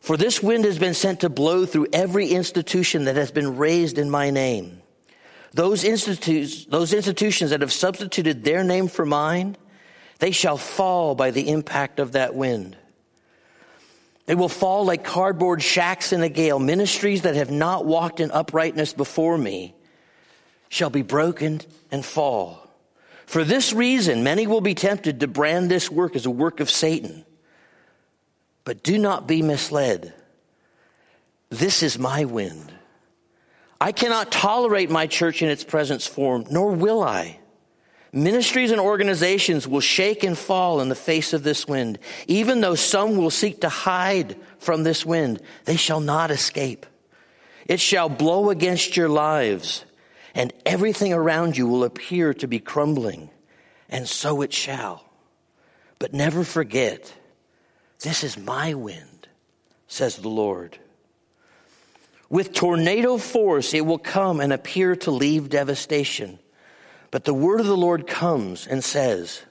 [0.00, 3.98] For this wind has been sent to blow through every institution that has been raised
[3.98, 4.82] in my name.
[5.52, 9.56] Those, institutes, those institutions that have substituted their name for mine,
[10.18, 12.76] they shall fall by the impact of that wind.
[14.26, 16.58] They will fall like cardboard shacks in a gale.
[16.58, 19.74] Ministries that have not walked in uprightness before me
[20.72, 22.66] shall be broken and fall.
[23.26, 26.70] For this reason, many will be tempted to brand this work as a work of
[26.70, 27.26] Satan.
[28.64, 30.14] But do not be misled.
[31.50, 32.72] This is my wind.
[33.82, 37.38] I cannot tolerate my church in its present form, nor will I.
[38.10, 41.98] Ministries and organizations will shake and fall in the face of this wind.
[42.28, 46.86] Even though some will seek to hide from this wind, they shall not escape.
[47.66, 49.84] It shall blow against your lives
[50.34, 53.30] and everything around you will appear to be crumbling,
[53.88, 55.04] and so it shall.
[55.98, 57.12] But never forget,
[58.00, 59.28] this is my wind,
[59.86, 60.78] says the Lord.
[62.28, 66.38] With tornado force, it will come and appear to leave devastation.
[67.10, 69.42] But the word of the Lord comes and says,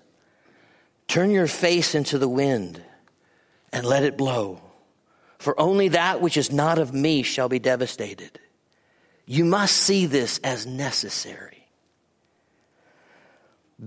[1.08, 2.82] Turn your face into the wind
[3.72, 4.62] and let it blow.
[5.38, 8.40] For only that which is not of me shall be devastated.
[9.26, 11.68] You must see this as necessary.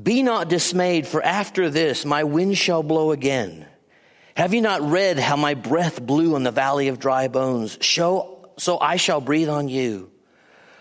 [0.03, 3.67] Be not dismayed, for after this my wind shall blow again.
[4.37, 7.79] Have you not read how my breath blew on the valley of dry bones?
[7.81, 10.11] Show, so I shall breathe on you.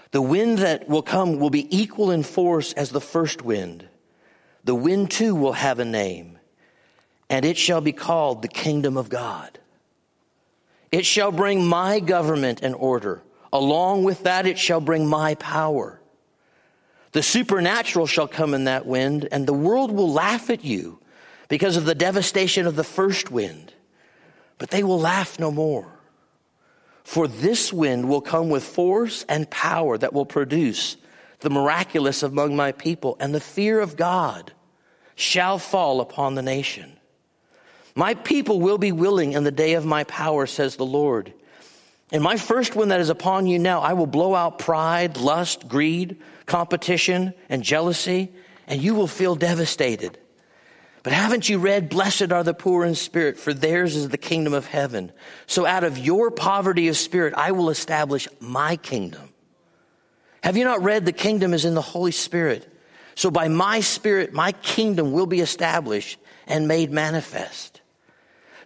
[0.09, 3.87] The wind that will come will be equal in force as the first wind.
[4.63, 6.39] The wind too will have a name,
[7.29, 9.59] and it shall be called the kingdom of God.
[10.91, 13.21] It shall bring my government and order
[13.53, 16.01] Along with that, it shall bring my power.
[17.11, 20.99] The supernatural shall come in that wind, and the world will laugh at you
[21.49, 23.71] because of the devastation of the first wind,
[24.57, 25.99] but they will laugh no more.
[27.03, 30.97] For this wind will come with force and power that will produce
[31.41, 34.51] the miraculous among my people, and the fear of God
[35.13, 36.97] shall fall upon the nation.
[37.93, 41.33] My people will be willing in the day of my power, says the Lord.
[42.13, 45.67] And my first one that is upon you now, I will blow out pride, lust,
[45.67, 48.31] greed, competition, and jealousy,
[48.67, 50.19] and you will feel devastated.
[51.01, 54.53] But haven't you read, Blessed are the poor in spirit, for theirs is the kingdom
[54.53, 55.11] of heaven.
[55.47, 59.33] So out of your poverty of spirit, I will establish my kingdom.
[60.43, 62.71] Have you not read, the kingdom is in the Holy Spirit?
[63.15, 67.81] So by my spirit, my kingdom will be established and made manifest.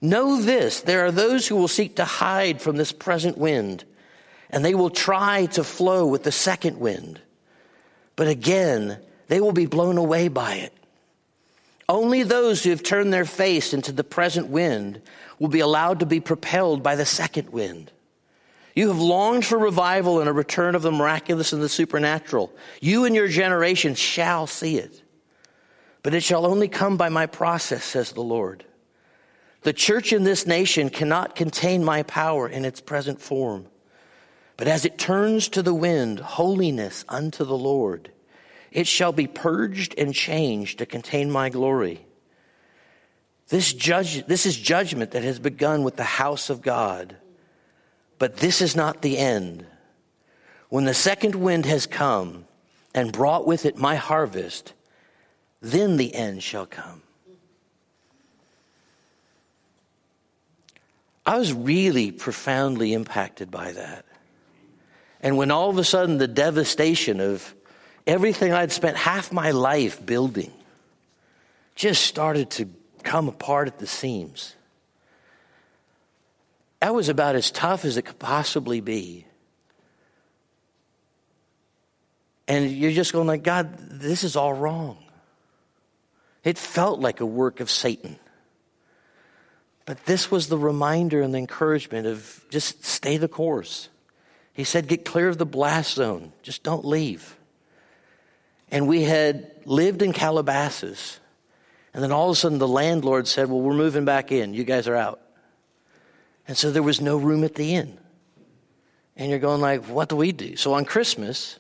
[0.02, 3.84] Know this, there are those who will seek to hide from this present wind,
[4.50, 7.20] and they will try to flow with the second wind.
[8.16, 10.74] But again, they will be blown away by it.
[11.90, 15.02] Only those who have turned their face into the present wind
[15.40, 17.92] will be allowed to be propelled by the second wind.
[18.76, 22.54] You have longed for revival and a return of the miraculous and the supernatural.
[22.82, 25.02] You and your generation shall see it.
[26.04, 28.64] But it shall only come by my process, says the Lord.
[29.68, 33.66] The church in this nation cannot contain my power in its present form.
[34.56, 38.10] But as it turns to the wind, holiness unto the Lord,
[38.72, 42.06] it shall be purged and changed to contain my glory.
[43.50, 47.18] This, judge, this is judgment that has begun with the house of God.
[48.20, 49.66] But this is not the end.
[50.70, 52.46] When the second wind has come
[52.96, 54.72] and brought with it my harvest,
[55.60, 57.02] then the end shall come.
[61.28, 64.06] I was really profoundly impacted by that.
[65.20, 67.54] And when all of a sudden the devastation of
[68.08, 70.54] everything I'd spent half my life building
[71.76, 72.70] just started to
[73.04, 74.56] come apart at the seams.
[76.80, 79.26] That was about as tough as it could possibly be.
[82.48, 84.98] And you're just going like, God, this is all wrong.
[86.46, 88.18] It felt like a work of Satan.
[89.88, 93.88] But this was the reminder and the encouragement of just stay the course.
[94.52, 96.34] He said, get clear of the blast zone.
[96.44, 97.38] Just don't leave.
[98.70, 101.22] And we had lived in Calabasas.
[101.94, 104.54] And then all of a sudden the landlord said, Well, we're moving back in.
[104.54, 105.22] You guys are out.
[106.50, 107.98] And so there was no room at the inn.
[109.16, 110.58] And you're going like, what do we do?
[110.58, 111.60] So on Christmas,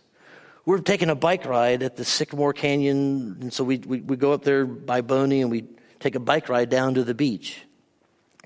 [0.66, 3.38] we're taking a bike ride at the Sycamore Canyon.
[3.40, 5.64] And so we, we, we go up there by Boney and we
[6.02, 7.62] take a bike ride down to the beach.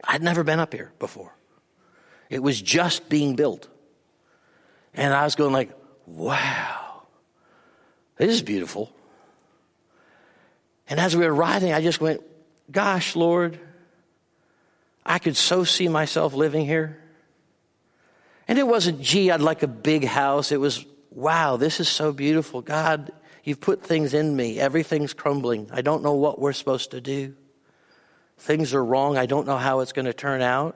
[0.03, 1.33] I'd never been up here before.
[2.29, 3.67] It was just being built.
[4.93, 5.71] And I was going like,
[6.05, 7.03] wow.
[8.17, 8.91] This is beautiful.
[10.87, 12.21] And as we were riding, I just went,
[12.71, 13.59] Gosh, Lord,
[15.05, 17.01] I could so see myself living here.
[18.47, 20.51] And it wasn't, gee, I'd like a big house.
[20.51, 22.61] It was, wow, this is so beautiful.
[22.61, 23.11] God,
[23.43, 24.59] you've put things in me.
[24.59, 25.69] Everything's crumbling.
[25.71, 27.35] I don't know what we're supposed to do.
[28.37, 29.17] Things are wrong.
[29.17, 30.75] I don't know how it's going to turn out.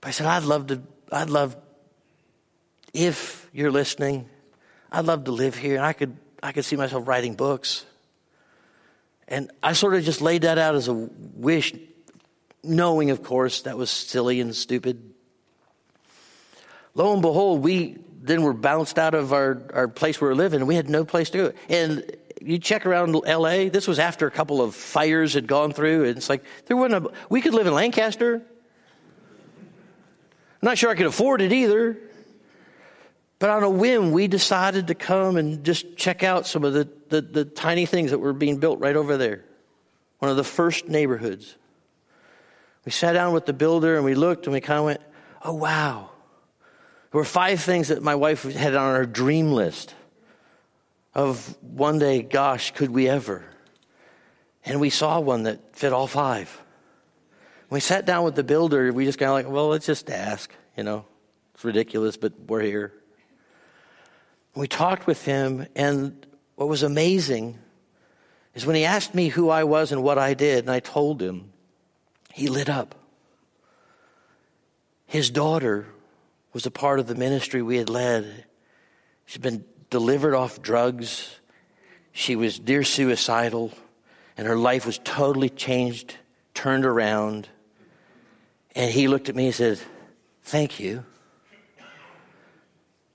[0.00, 1.56] But I said, I'd love to, I'd love,
[2.92, 4.28] if you're listening,
[4.90, 5.76] I'd love to live here.
[5.76, 7.86] And I could, I could see myself writing books.
[9.28, 11.72] And I sort of just laid that out as a wish,
[12.62, 15.14] knowing, of course, that was silly and stupid.
[16.94, 20.64] Lo and behold, we then were bounced out of our, our place we were living,
[20.66, 21.52] we had no place to go.
[21.68, 26.04] And you check around LA, this was after a couple of fires had gone through,
[26.04, 28.42] and it's like, there wasn't a, we could live in Lancaster.
[29.56, 31.98] I'm not sure I could afford it either.
[33.42, 36.88] But on a whim, we decided to come and just check out some of the,
[37.08, 39.44] the, the, tiny things that were being built right over there.
[40.20, 41.56] One of the first neighborhoods.
[42.84, 45.00] We sat down with the builder and we looked and we kind of went,
[45.44, 46.10] oh, wow.
[47.10, 49.92] There were five things that my wife had on her dream list
[51.14, 53.44] of one day, gosh, could we ever?
[54.64, 56.60] And we saw one that fit all five.
[57.68, 60.52] We sat down with the builder, we just kind of like, well, let's just ask,
[60.76, 61.06] you know.
[61.54, 62.92] It's ridiculous, but we're here.
[64.54, 67.58] We talked with him, and what was amazing
[68.54, 71.22] is when he asked me who I was and what I did, and I told
[71.22, 71.52] him,
[72.32, 72.94] he lit up.
[75.06, 75.86] His daughter
[76.52, 78.44] was a part of the ministry we had led.
[79.26, 81.38] She'd been delivered off drugs.
[82.10, 83.70] She was near suicidal,
[84.36, 86.16] and her life was totally changed,
[86.54, 87.48] turned around.
[88.74, 89.78] And he looked at me and said,
[90.42, 91.04] Thank you.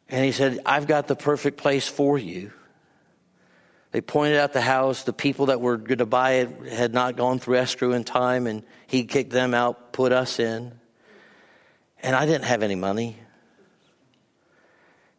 [0.08, 2.54] And he said, I've got the perfect place for you.
[3.92, 5.04] They pointed out the house.
[5.04, 8.48] The people that were going to buy it had not gone through escrow in time,
[8.48, 10.80] and he kicked them out, put us in.
[12.02, 13.18] And I didn't have any money.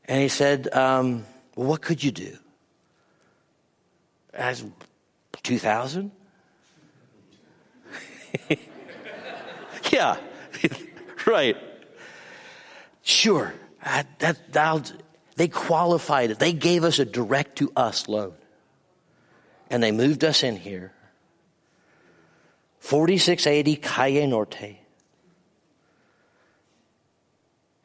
[0.06, 1.26] And he said, um,
[1.58, 2.38] Well, what could you do?
[4.32, 4.64] As
[5.42, 6.12] 2000?
[9.90, 10.18] yeah,
[11.26, 11.56] right.
[13.02, 13.52] Sure.
[13.82, 14.92] That, that,
[15.34, 16.38] they qualified it.
[16.38, 18.34] They gave us a direct to us loan.
[19.68, 20.92] And they moved us in here.
[22.78, 24.78] 4680 Calle Norte.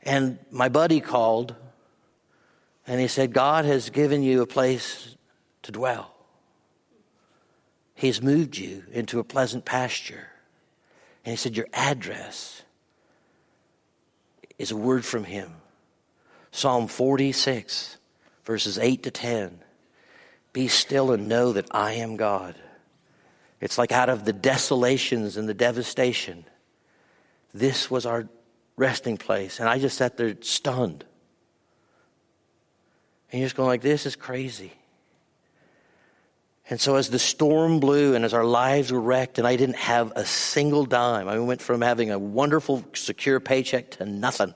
[0.03, 1.55] And my buddy called
[2.85, 5.15] and he said, God has given you a place
[5.63, 6.13] to dwell.
[7.95, 10.27] He's moved you into a pleasant pasture.
[11.23, 12.63] And he said, Your address
[14.57, 15.51] is a word from him.
[16.51, 17.97] Psalm 46,
[18.43, 19.59] verses 8 to 10.
[20.51, 22.55] Be still and know that I am God.
[23.59, 26.45] It's like out of the desolations and the devastation,
[27.53, 28.27] this was our
[28.75, 29.59] resting place.
[29.59, 31.05] And I just sat there stunned.
[33.33, 34.71] And you're just going like, this is crazy.
[36.69, 39.77] And so as the storm blew and as our lives were wrecked and I didn't
[39.77, 44.53] have a single dime, I went from having a wonderful, secure paycheck to nothing.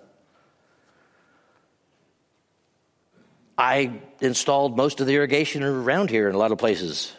[3.57, 7.13] I installed most of the irrigation around here in a lot of places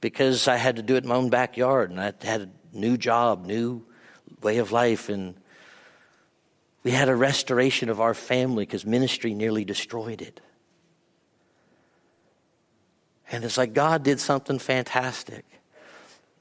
[0.00, 2.96] because I had to do it in my own backyard and I had a new
[2.96, 3.84] job, new
[4.40, 5.10] way of life.
[5.10, 5.34] And
[6.84, 10.40] we had a restoration of our family because ministry nearly destroyed it.
[13.30, 15.44] And it's like God did something fantastic.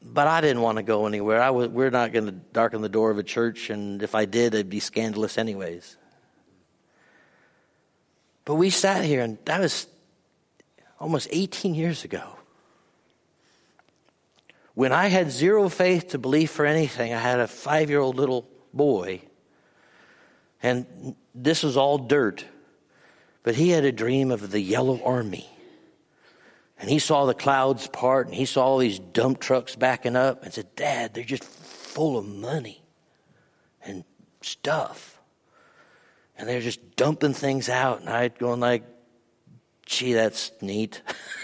[0.01, 1.41] But I didn't want to go anywhere.
[1.41, 4.25] I was, we're not going to darken the door of a church, and if I
[4.25, 5.95] did, it'd be scandalous anyways.
[8.43, 9.85] But we sat here, and that was
[10.99, 12.23] almost 18 years ago.
[14.73, 18.15] When I had zero faith to believe for anything, I had a five year old
[18.15, 19.21] little boy
[20.63, 22.45] and this was all dirt.
[23.43, 25.49] But he had a dream of the yellow army.
[26.79, 30.43] And he saw the clouds part and he saw all these dump trucks backing up
[30.43, 32.83] and said, Dad, they're just full of money
[33.83, 34.03] and
[34.41, 35.19] stuff.
[36.37, 37.99] And they're just dumping things out.
[37.99, 38.83] And I'd going like,
[39.85, 41.03] gee, that's neat.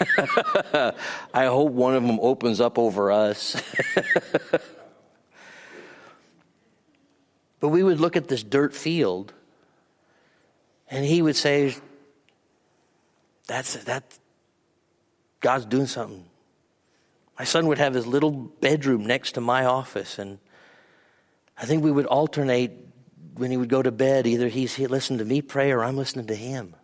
[1.34, 3.62] I hope one of them opens up over us.
[7.60, 9.32] But we would look at this dirt field
[10.90, 11.74] and he would say,
[13.46, 14.18] That's that
[15.40, 16.24] God's doing something.
[17.38, 20.38] My son would have his little bedroom next to my office, and
[21.56, 22.72] I think we would alternate
[23.34, 24.26] when he would go to bed.
[24.26, 26.74] Either he's he listened to me pray or I'm listening to him.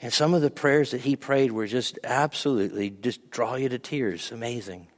[0.00, 3.78] And some of the prayers that he prayed were just absolutely just draw you to
[3.78, 4.32] tears.
[4.32, 4.88] Amazing.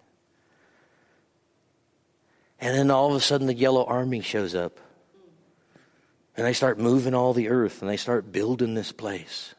[2.64, 4.80] And then all of a sudden, the yellow army shows up.
[6.34, 9.54] And they start moving all the earth and they start building this place.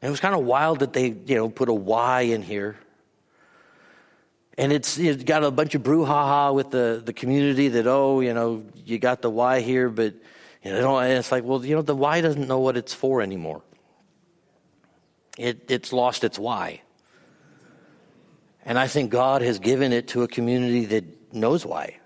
[0.00, 2.78] And it was kind of wild that they, you know, put a Y in here.
[4.56, 8.32] And it's, it's got a bunch of brouhaha with the, the community that, oh, you
[8.32, 10.14] know, you got the Y here, but,
[10.64, 13.20] you know, and it's like, well, you know, the Y doesn't know what it's for
[13.20, 13.60] anymore.
[15.36, 16.80] It, it's lost its why.
[18.64, 21.96] And I think God has given it to a community that knows why.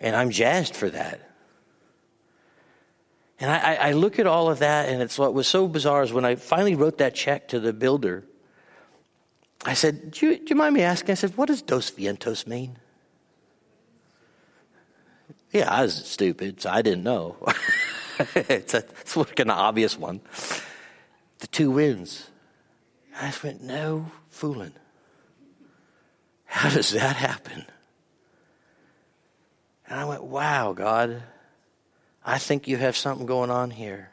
[0.00, 1.30] And I'm jazzed for that.
[3.38, 6.12] And I, I, look at all of that, and it's what was so bizarre is
[6.12, 8.24] when I finally wrote that check to the builder,
[9.64, 11.12] I said, Do you, do you mind me asking?
[11.12, 12.76] I said, What does Dos Vientos mean?
[15.52, 17.36] Yeah, I was stupid, so I didn't know.
[18.34, 20.20] it's, a, it's like an obvious one.
[21.38, 22.28] The two winds.
[23.18, 24.72] I just went, No fooling.
[26.50, 27.64] How does that happen?
[29.86, 31.22] And I went, Wow, God,
[32.26, 34.10] I think you have something going on here.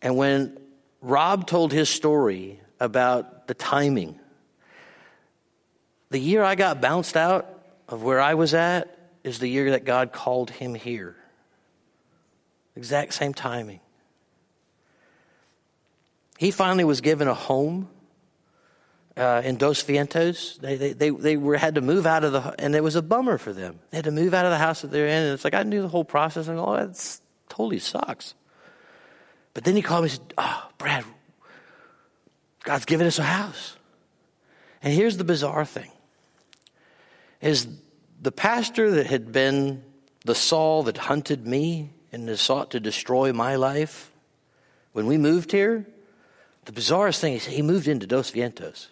[0.00, 0.58] And when
[1.02, 4.18] Rob told his story about the timing,
[6.08, 7.46] the year I got bounced out
[7.88, 11.14] of where I was at is the year that God called him here.
[12.74, 13.80] Exact same timing.
[16.38, 17.90] He finally was given a home
[19.16, 20.60] uh, in Dos Vientos.
[20.60, 23.02] They, they, they, they were, had to move out of the, and it was a
[23.02, 23.78] bummer for them.
[23.90, 25.22] They had to move out of the house that they're in.
[25.24, 26.48] And it's like, I knew the whole process.
[26.48, 28.34] And oh, that totally sucks.
[29.54, 31.04] But then he called me and said, Oh, Brad,
[32.64, 33.76] God's given us a house.
[34.82, 35.90] And here's the bizarre thing
[37.40, 37.66] is
[38.20, 39.82] the pastor that had been
[40.24, 44.10] the Saul that hunted me and has sought to destroy my life
[44.92, 45.86] when we moved here,
[46.64, 48.86] the bizarrest thing is he moved into Dos Vientos.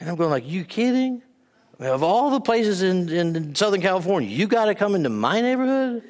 [0.00, 1.22] And I'm going like, you kidding?
[1.80, 5.40] I of all the places in, in Southern California, you got to come into my
[5.40, 6.02] neighborhood?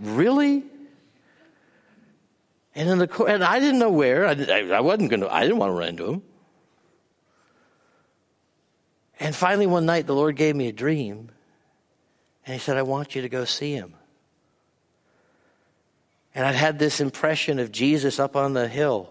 [0.00, 0.64] really?
[2.74, 4.26] And, in the, and I didn't know where.
[4.26, 4.32] I,
[4.70, 6.22] I wasn't going to, I didn't want to run into him.
[9.20, 11.30] And finally, one night, the Lord gave me a dream.
[12.46, 13.94] And He said, I want you to go see him.
[16.34, 19.10] And I'd had this impression of Jesus up on the hill,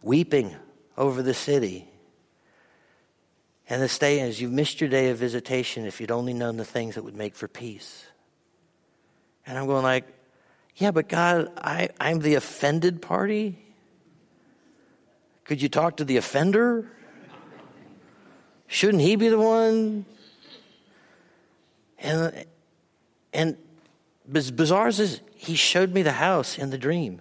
[0.00, 0.56] weeping
[0.96, 1.87] over the city.
[3.68, 6.64] And the stay is you've missed your day of visitation if you'd only known the
[6.64, 8.06] things that would make for peace.
[9.46, 10.04] And I'm going like,
[10.76, 13.58] yeah, but God, I, I'm the offended party.
[15.44, 16.90] Could you talk to the offender?
[18.68, 20.04] Shouldn't he be the one?
[21.98, 22.44] And
[23.32, 23.56] and
[24.32, 27.20] as bizarre is he showed me the house in the dream.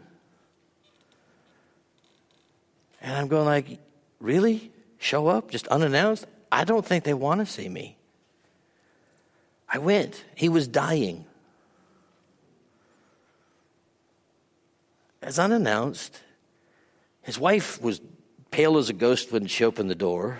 [3.01, 3.79] And I'm going like,
[4.19, 4.71] really?
[4.99, 6.25] Show up just unannounced?
[6.51, 7.97] I don't think they want to see me.
[9.69, 10.23] I went.
[10.35, 11.25] He was dying.
[15.21, 16.21] As unannounced,
[17.21, 17.99] his wife was
[18.51, 20.37] pale as a ghost when she opened the door.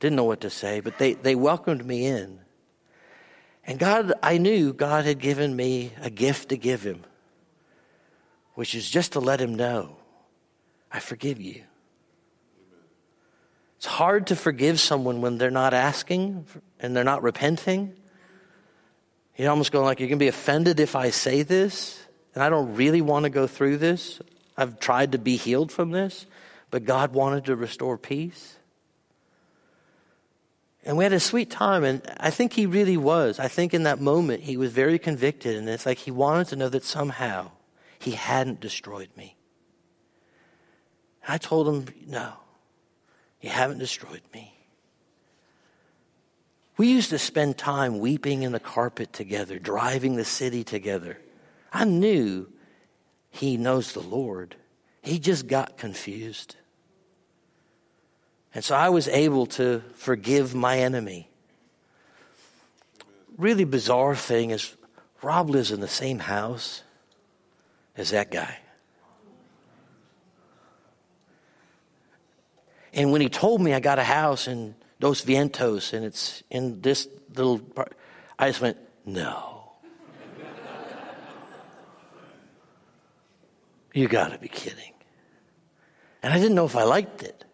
[0.00, 2.40] Didn't know what to say, but they, they welcomed me in.
[3.66, 7.04] And God, I knew God had given me a gift to give him,
[8.54, 9.96] which is just to let him know,
[10.90, 11.62] I forgive you.
[13.84, 16.46] It's hard to forgive someone when they're not asking
[16.80, 17.92] and they're not repenting.
[19.36, 22.02] You almost go like, you're going to be offended if I say this,
[22.34, 24.22] and I don't really want to go through this.
[24.56, 26.24] I've tried to be healed from this,
[26.70, 28.56] but God wanted to restore peace.
[30.86, 33.38] And we had a sweet time, and I think he really was.
[33.38, 36.56] I think in that moment he was very convicted, and it's like he wanted to
[36.56, 37.50] know that somehow
[37.98, 39.36] he hadn't destroyed me.
[41.28, 42.32] I told him, No,
[43.44, 44.54] you haven't destroyed me.
[46.78, 51.18] We used to spend time weeping in the carpet together, driving the city together.
[51.70, 52.50] I knew
[53.28, 54.56] he knows the Lord.
[55.02, 56.56] He just got confused.
[58.54, 61.28] And so I was able to forgive my enemy.
[63.36, 64.74] Really bizarre thing is
[65.20, 66.82] Rob lives in the same house
[67.94, 68.60] as that guy.
[72.94, 76.80] And when he told me I got a house in Dos Vientos and it's in
[76.80, 77.96] this little part,
[78.38, 79.72] I just went, no.
[83.92, 84.92] you got to be kidding.
[86.22, 87.44] And I didn't know if I liked it.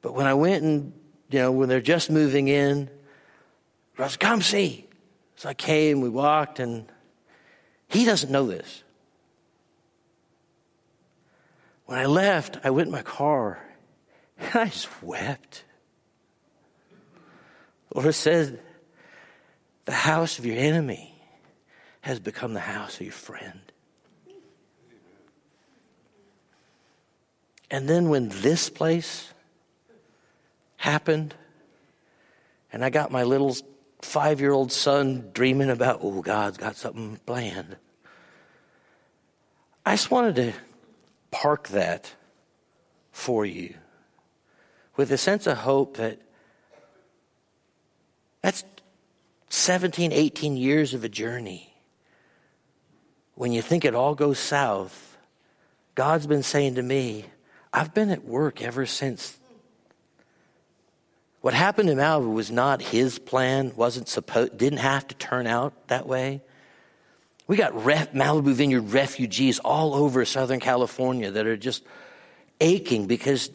[0.00, 0.92] But when I went and,
[1.30, 2.88] you know, when they're just moving in,
[3.98, 4.86] I said, come see.
[5.34, 6.86] So I came, we walked, and
[7.88, 8.84] he doesn't know this.
[11.86, 13.64] When I left, I went in my car
[14.38, 15.64] and I just wept.
[17.90, 18.60] The Lord said,
[19.86, 21.14] The house of your enemy
[22.02, 23.60] has become the house of your friend.
[27.70, 29.32] And then when this place
[30.86, 31.34] happened.
[32.72, 33.56] And I got my little
[34.02, 37.76] five year old son dreaming about, oh, God's got something planned.
[39.84, 40.52] I just wanted to
[41.30, 42.14] park that
[43.12, 43.74] for you
[44.96, 46.20] with a sense of hope that
[48.42, 48.64] that's
[49.48, 51.74] 17, 18 years of a journey.
[53.34, 55.16] When you think it all goes south,
[55.94, 57.26] God's been saying to me,
[57.72, 59.38] I've been at work ever since
[61.40, 65.86] what happened in Malibu was not his plan, wasn't supposed, didn't have to turn out
[65.86, 66.42] that way.
[67.46, 71.84] We got ref, Malibu Vineyard refugees all over Southern California that are just
[72.60, 73.50] aching because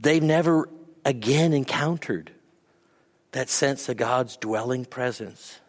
[0.00, 0.68] they've never
[1.04, 2.32] again encountered
[3.32, 5.60] that sense of God's dwelling presence.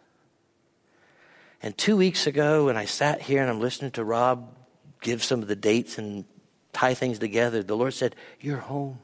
[1.62, 4.56] And two weeks ago, when I sat here and I'm listening to Rob
[5.00, 6.24] give some of the dates and
[6.72, 8.98] tie things together, the Lord said, You're home.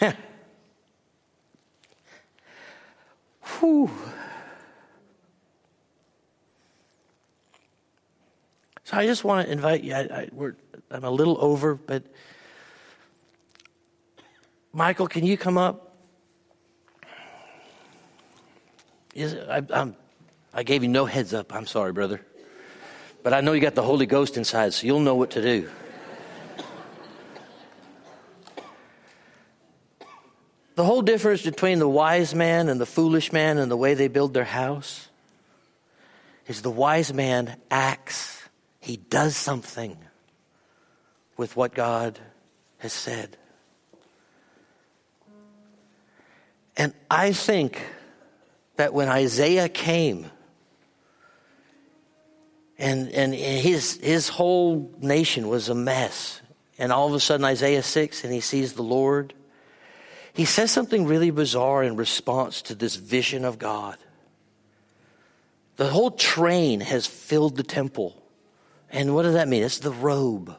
[3.60, 3.90] Whew.
[8.86, 9.94] So I just want to invite you.
[9.94, 10.28] I,
[10.92, 12.04] I'm a little over, but
[14.72, 15.96] Michael, can you come up?
[19.12, 19.96] Is, I, I'm,
[20.54, 21.52] I gave you no heads up.
[21.52, 22.20] I'm sorry, brother.
[23.24, 25.68] But I know you got the Holy Ghost inside, so you'll know what to do.
[30.76, 34.06] The whole difference between the wise man and the foolish man and the way they
[34.06, 35.08] build their house
[36.46, 38.35] is the wise man acts,
[38.86, 39.98] he does something
[41.36, 42.20] with what God
[42.78, 43.36] has said.
[46.76, 47.84] And I think
[48.76, 50.30] that when Isaiah came,
[52.78, 56.40] and, and his, his whole nation was a mess.
[56.78, 59.34] And all of a sudden, Isaiah 6, and he sees the Lord.
[60.32, 63.96] He says something really bizarre in response to this vision of God.
[65.74, 68.22] The whole train has filled the temple.
[68.90, 69.62] And what does that mean?
[69.62, 70.54] It's the robe.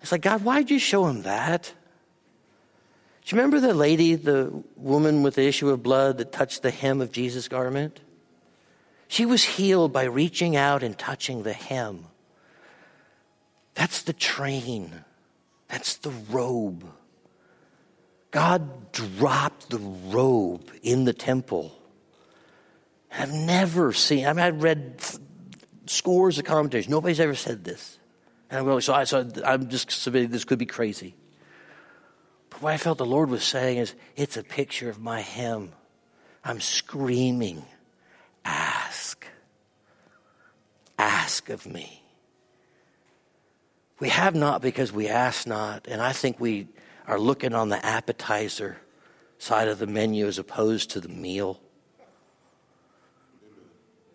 [0.00, 1.72] It's like, God, why'd you show him that?
[3.24, 6.70] Do you remember the lady, the woman with the issue of blood that touched the
[6.70, 8.00] hem of Jesus' garment?
[9.08, 12.06] She was healed by reaching out and touching the hem.
[13.74, 15.04] That's the train.
[15.68, 16.86] That's the robe.
[18.30, 21.72] God dropped the robe in the temple.
[23.16, 25.00] I've never seen, I mean, I've read
[25.86, 26.88] scores of commentaries.
[26.88, 27.98] Nobody's ever said this.
[28.50, 31.14] And I'm going, so, I, so I'm just submitting this could be crazy.
[32.50, 35.72] But what I felt the Lord was saying is, it's a picture of my hem.
[36.44, 37.64] I'm screaming,
[38.44, 39.26] ask.
[40.98, 42.02] Ask of me.
[43.98, 45.86] We have not because we ask not.
[45.88, 46.68] And I think we
[47.06, 48.76] are looking on the appetizer
[49.38, 51.60] side of the menu as opposed to the meal.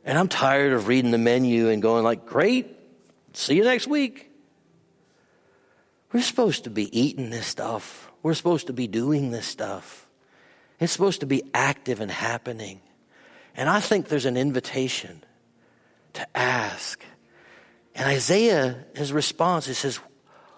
[0.06, 2.68] And I'm tired of reading the menu and going like, great,
[3.34, 4.30] see you next week.
[6.12, 8.12] We're supposed to be eating this stuff.
[8.24, 10.08] We're supposed to be doing this stuff.
[10.80, 12.82] It's supposed to be active and happening.
[13.56, 15.24] And I think there's an invitation
[16.14, 17.04] to ask.
[17.94, 20.00] And Isaiah, his response, he says,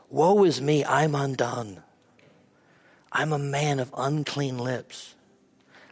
[0.09, 1.81] Woe is me, I'm undone.
[3.11, 5.15] I'm a man of unclean lips,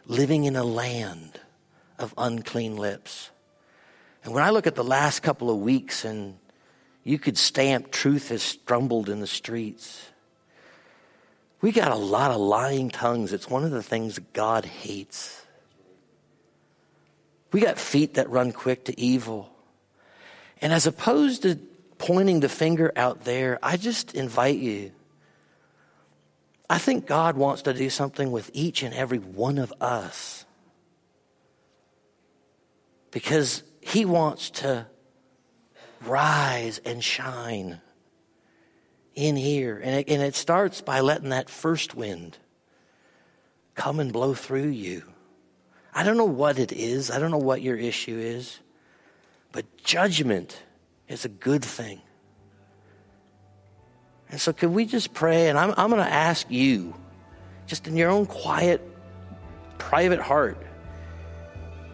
[0.06, 1.40] living in a land
[1.98, 3.30] of unclean lips.
[4.24, 6.36] And when I look at the last couple of weeks, and
[7.04, 10.06] you could stamp truth has stumbled in the streets,
[11.60, 13.32] we got a lot of lying tongues.
[13.32, 15.44] It's one of the things God hates.
[17.52, 19.50] We got feet that run quick to evil.
[20.62, 21.56] And as opposed to
[21.98, 24.92] pointing the finger out there, I just invite you.
[26.68, 30.44] I think God wants to do something with each and every one of us.
[33.10, 34.86] Because He wants to
[36.02, 37.80] rise and shine
[39.14, 39.80] in here.
[39.82, 42.38] And it, and it starts by letting that first wind
[43.74, 45.02] come and blow through you.
[45.92, 48.60] I don't know what it is, I don't know what your issue is.
[49.50, 50.62] But judgment
[51.08, 52.00] is a good thing.
[54.30, 55.48] And so, could we just pray?
[55.48, 56.94] And I'm, I'm going to ask you,
[57.66, 58.80] just in your own quiet,
[59.78, 60.64] private heart,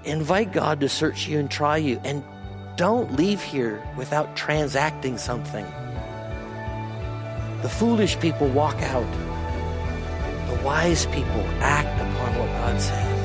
[0.07, 2.01] invite God to search you and try you.
[2.05, 2.25] And
[2.77, 5.65] don't leave here without transacting something.
[7.63, 9.11] The foolish people walk out,
[10.49, 13.16] the wise people act upon what God says.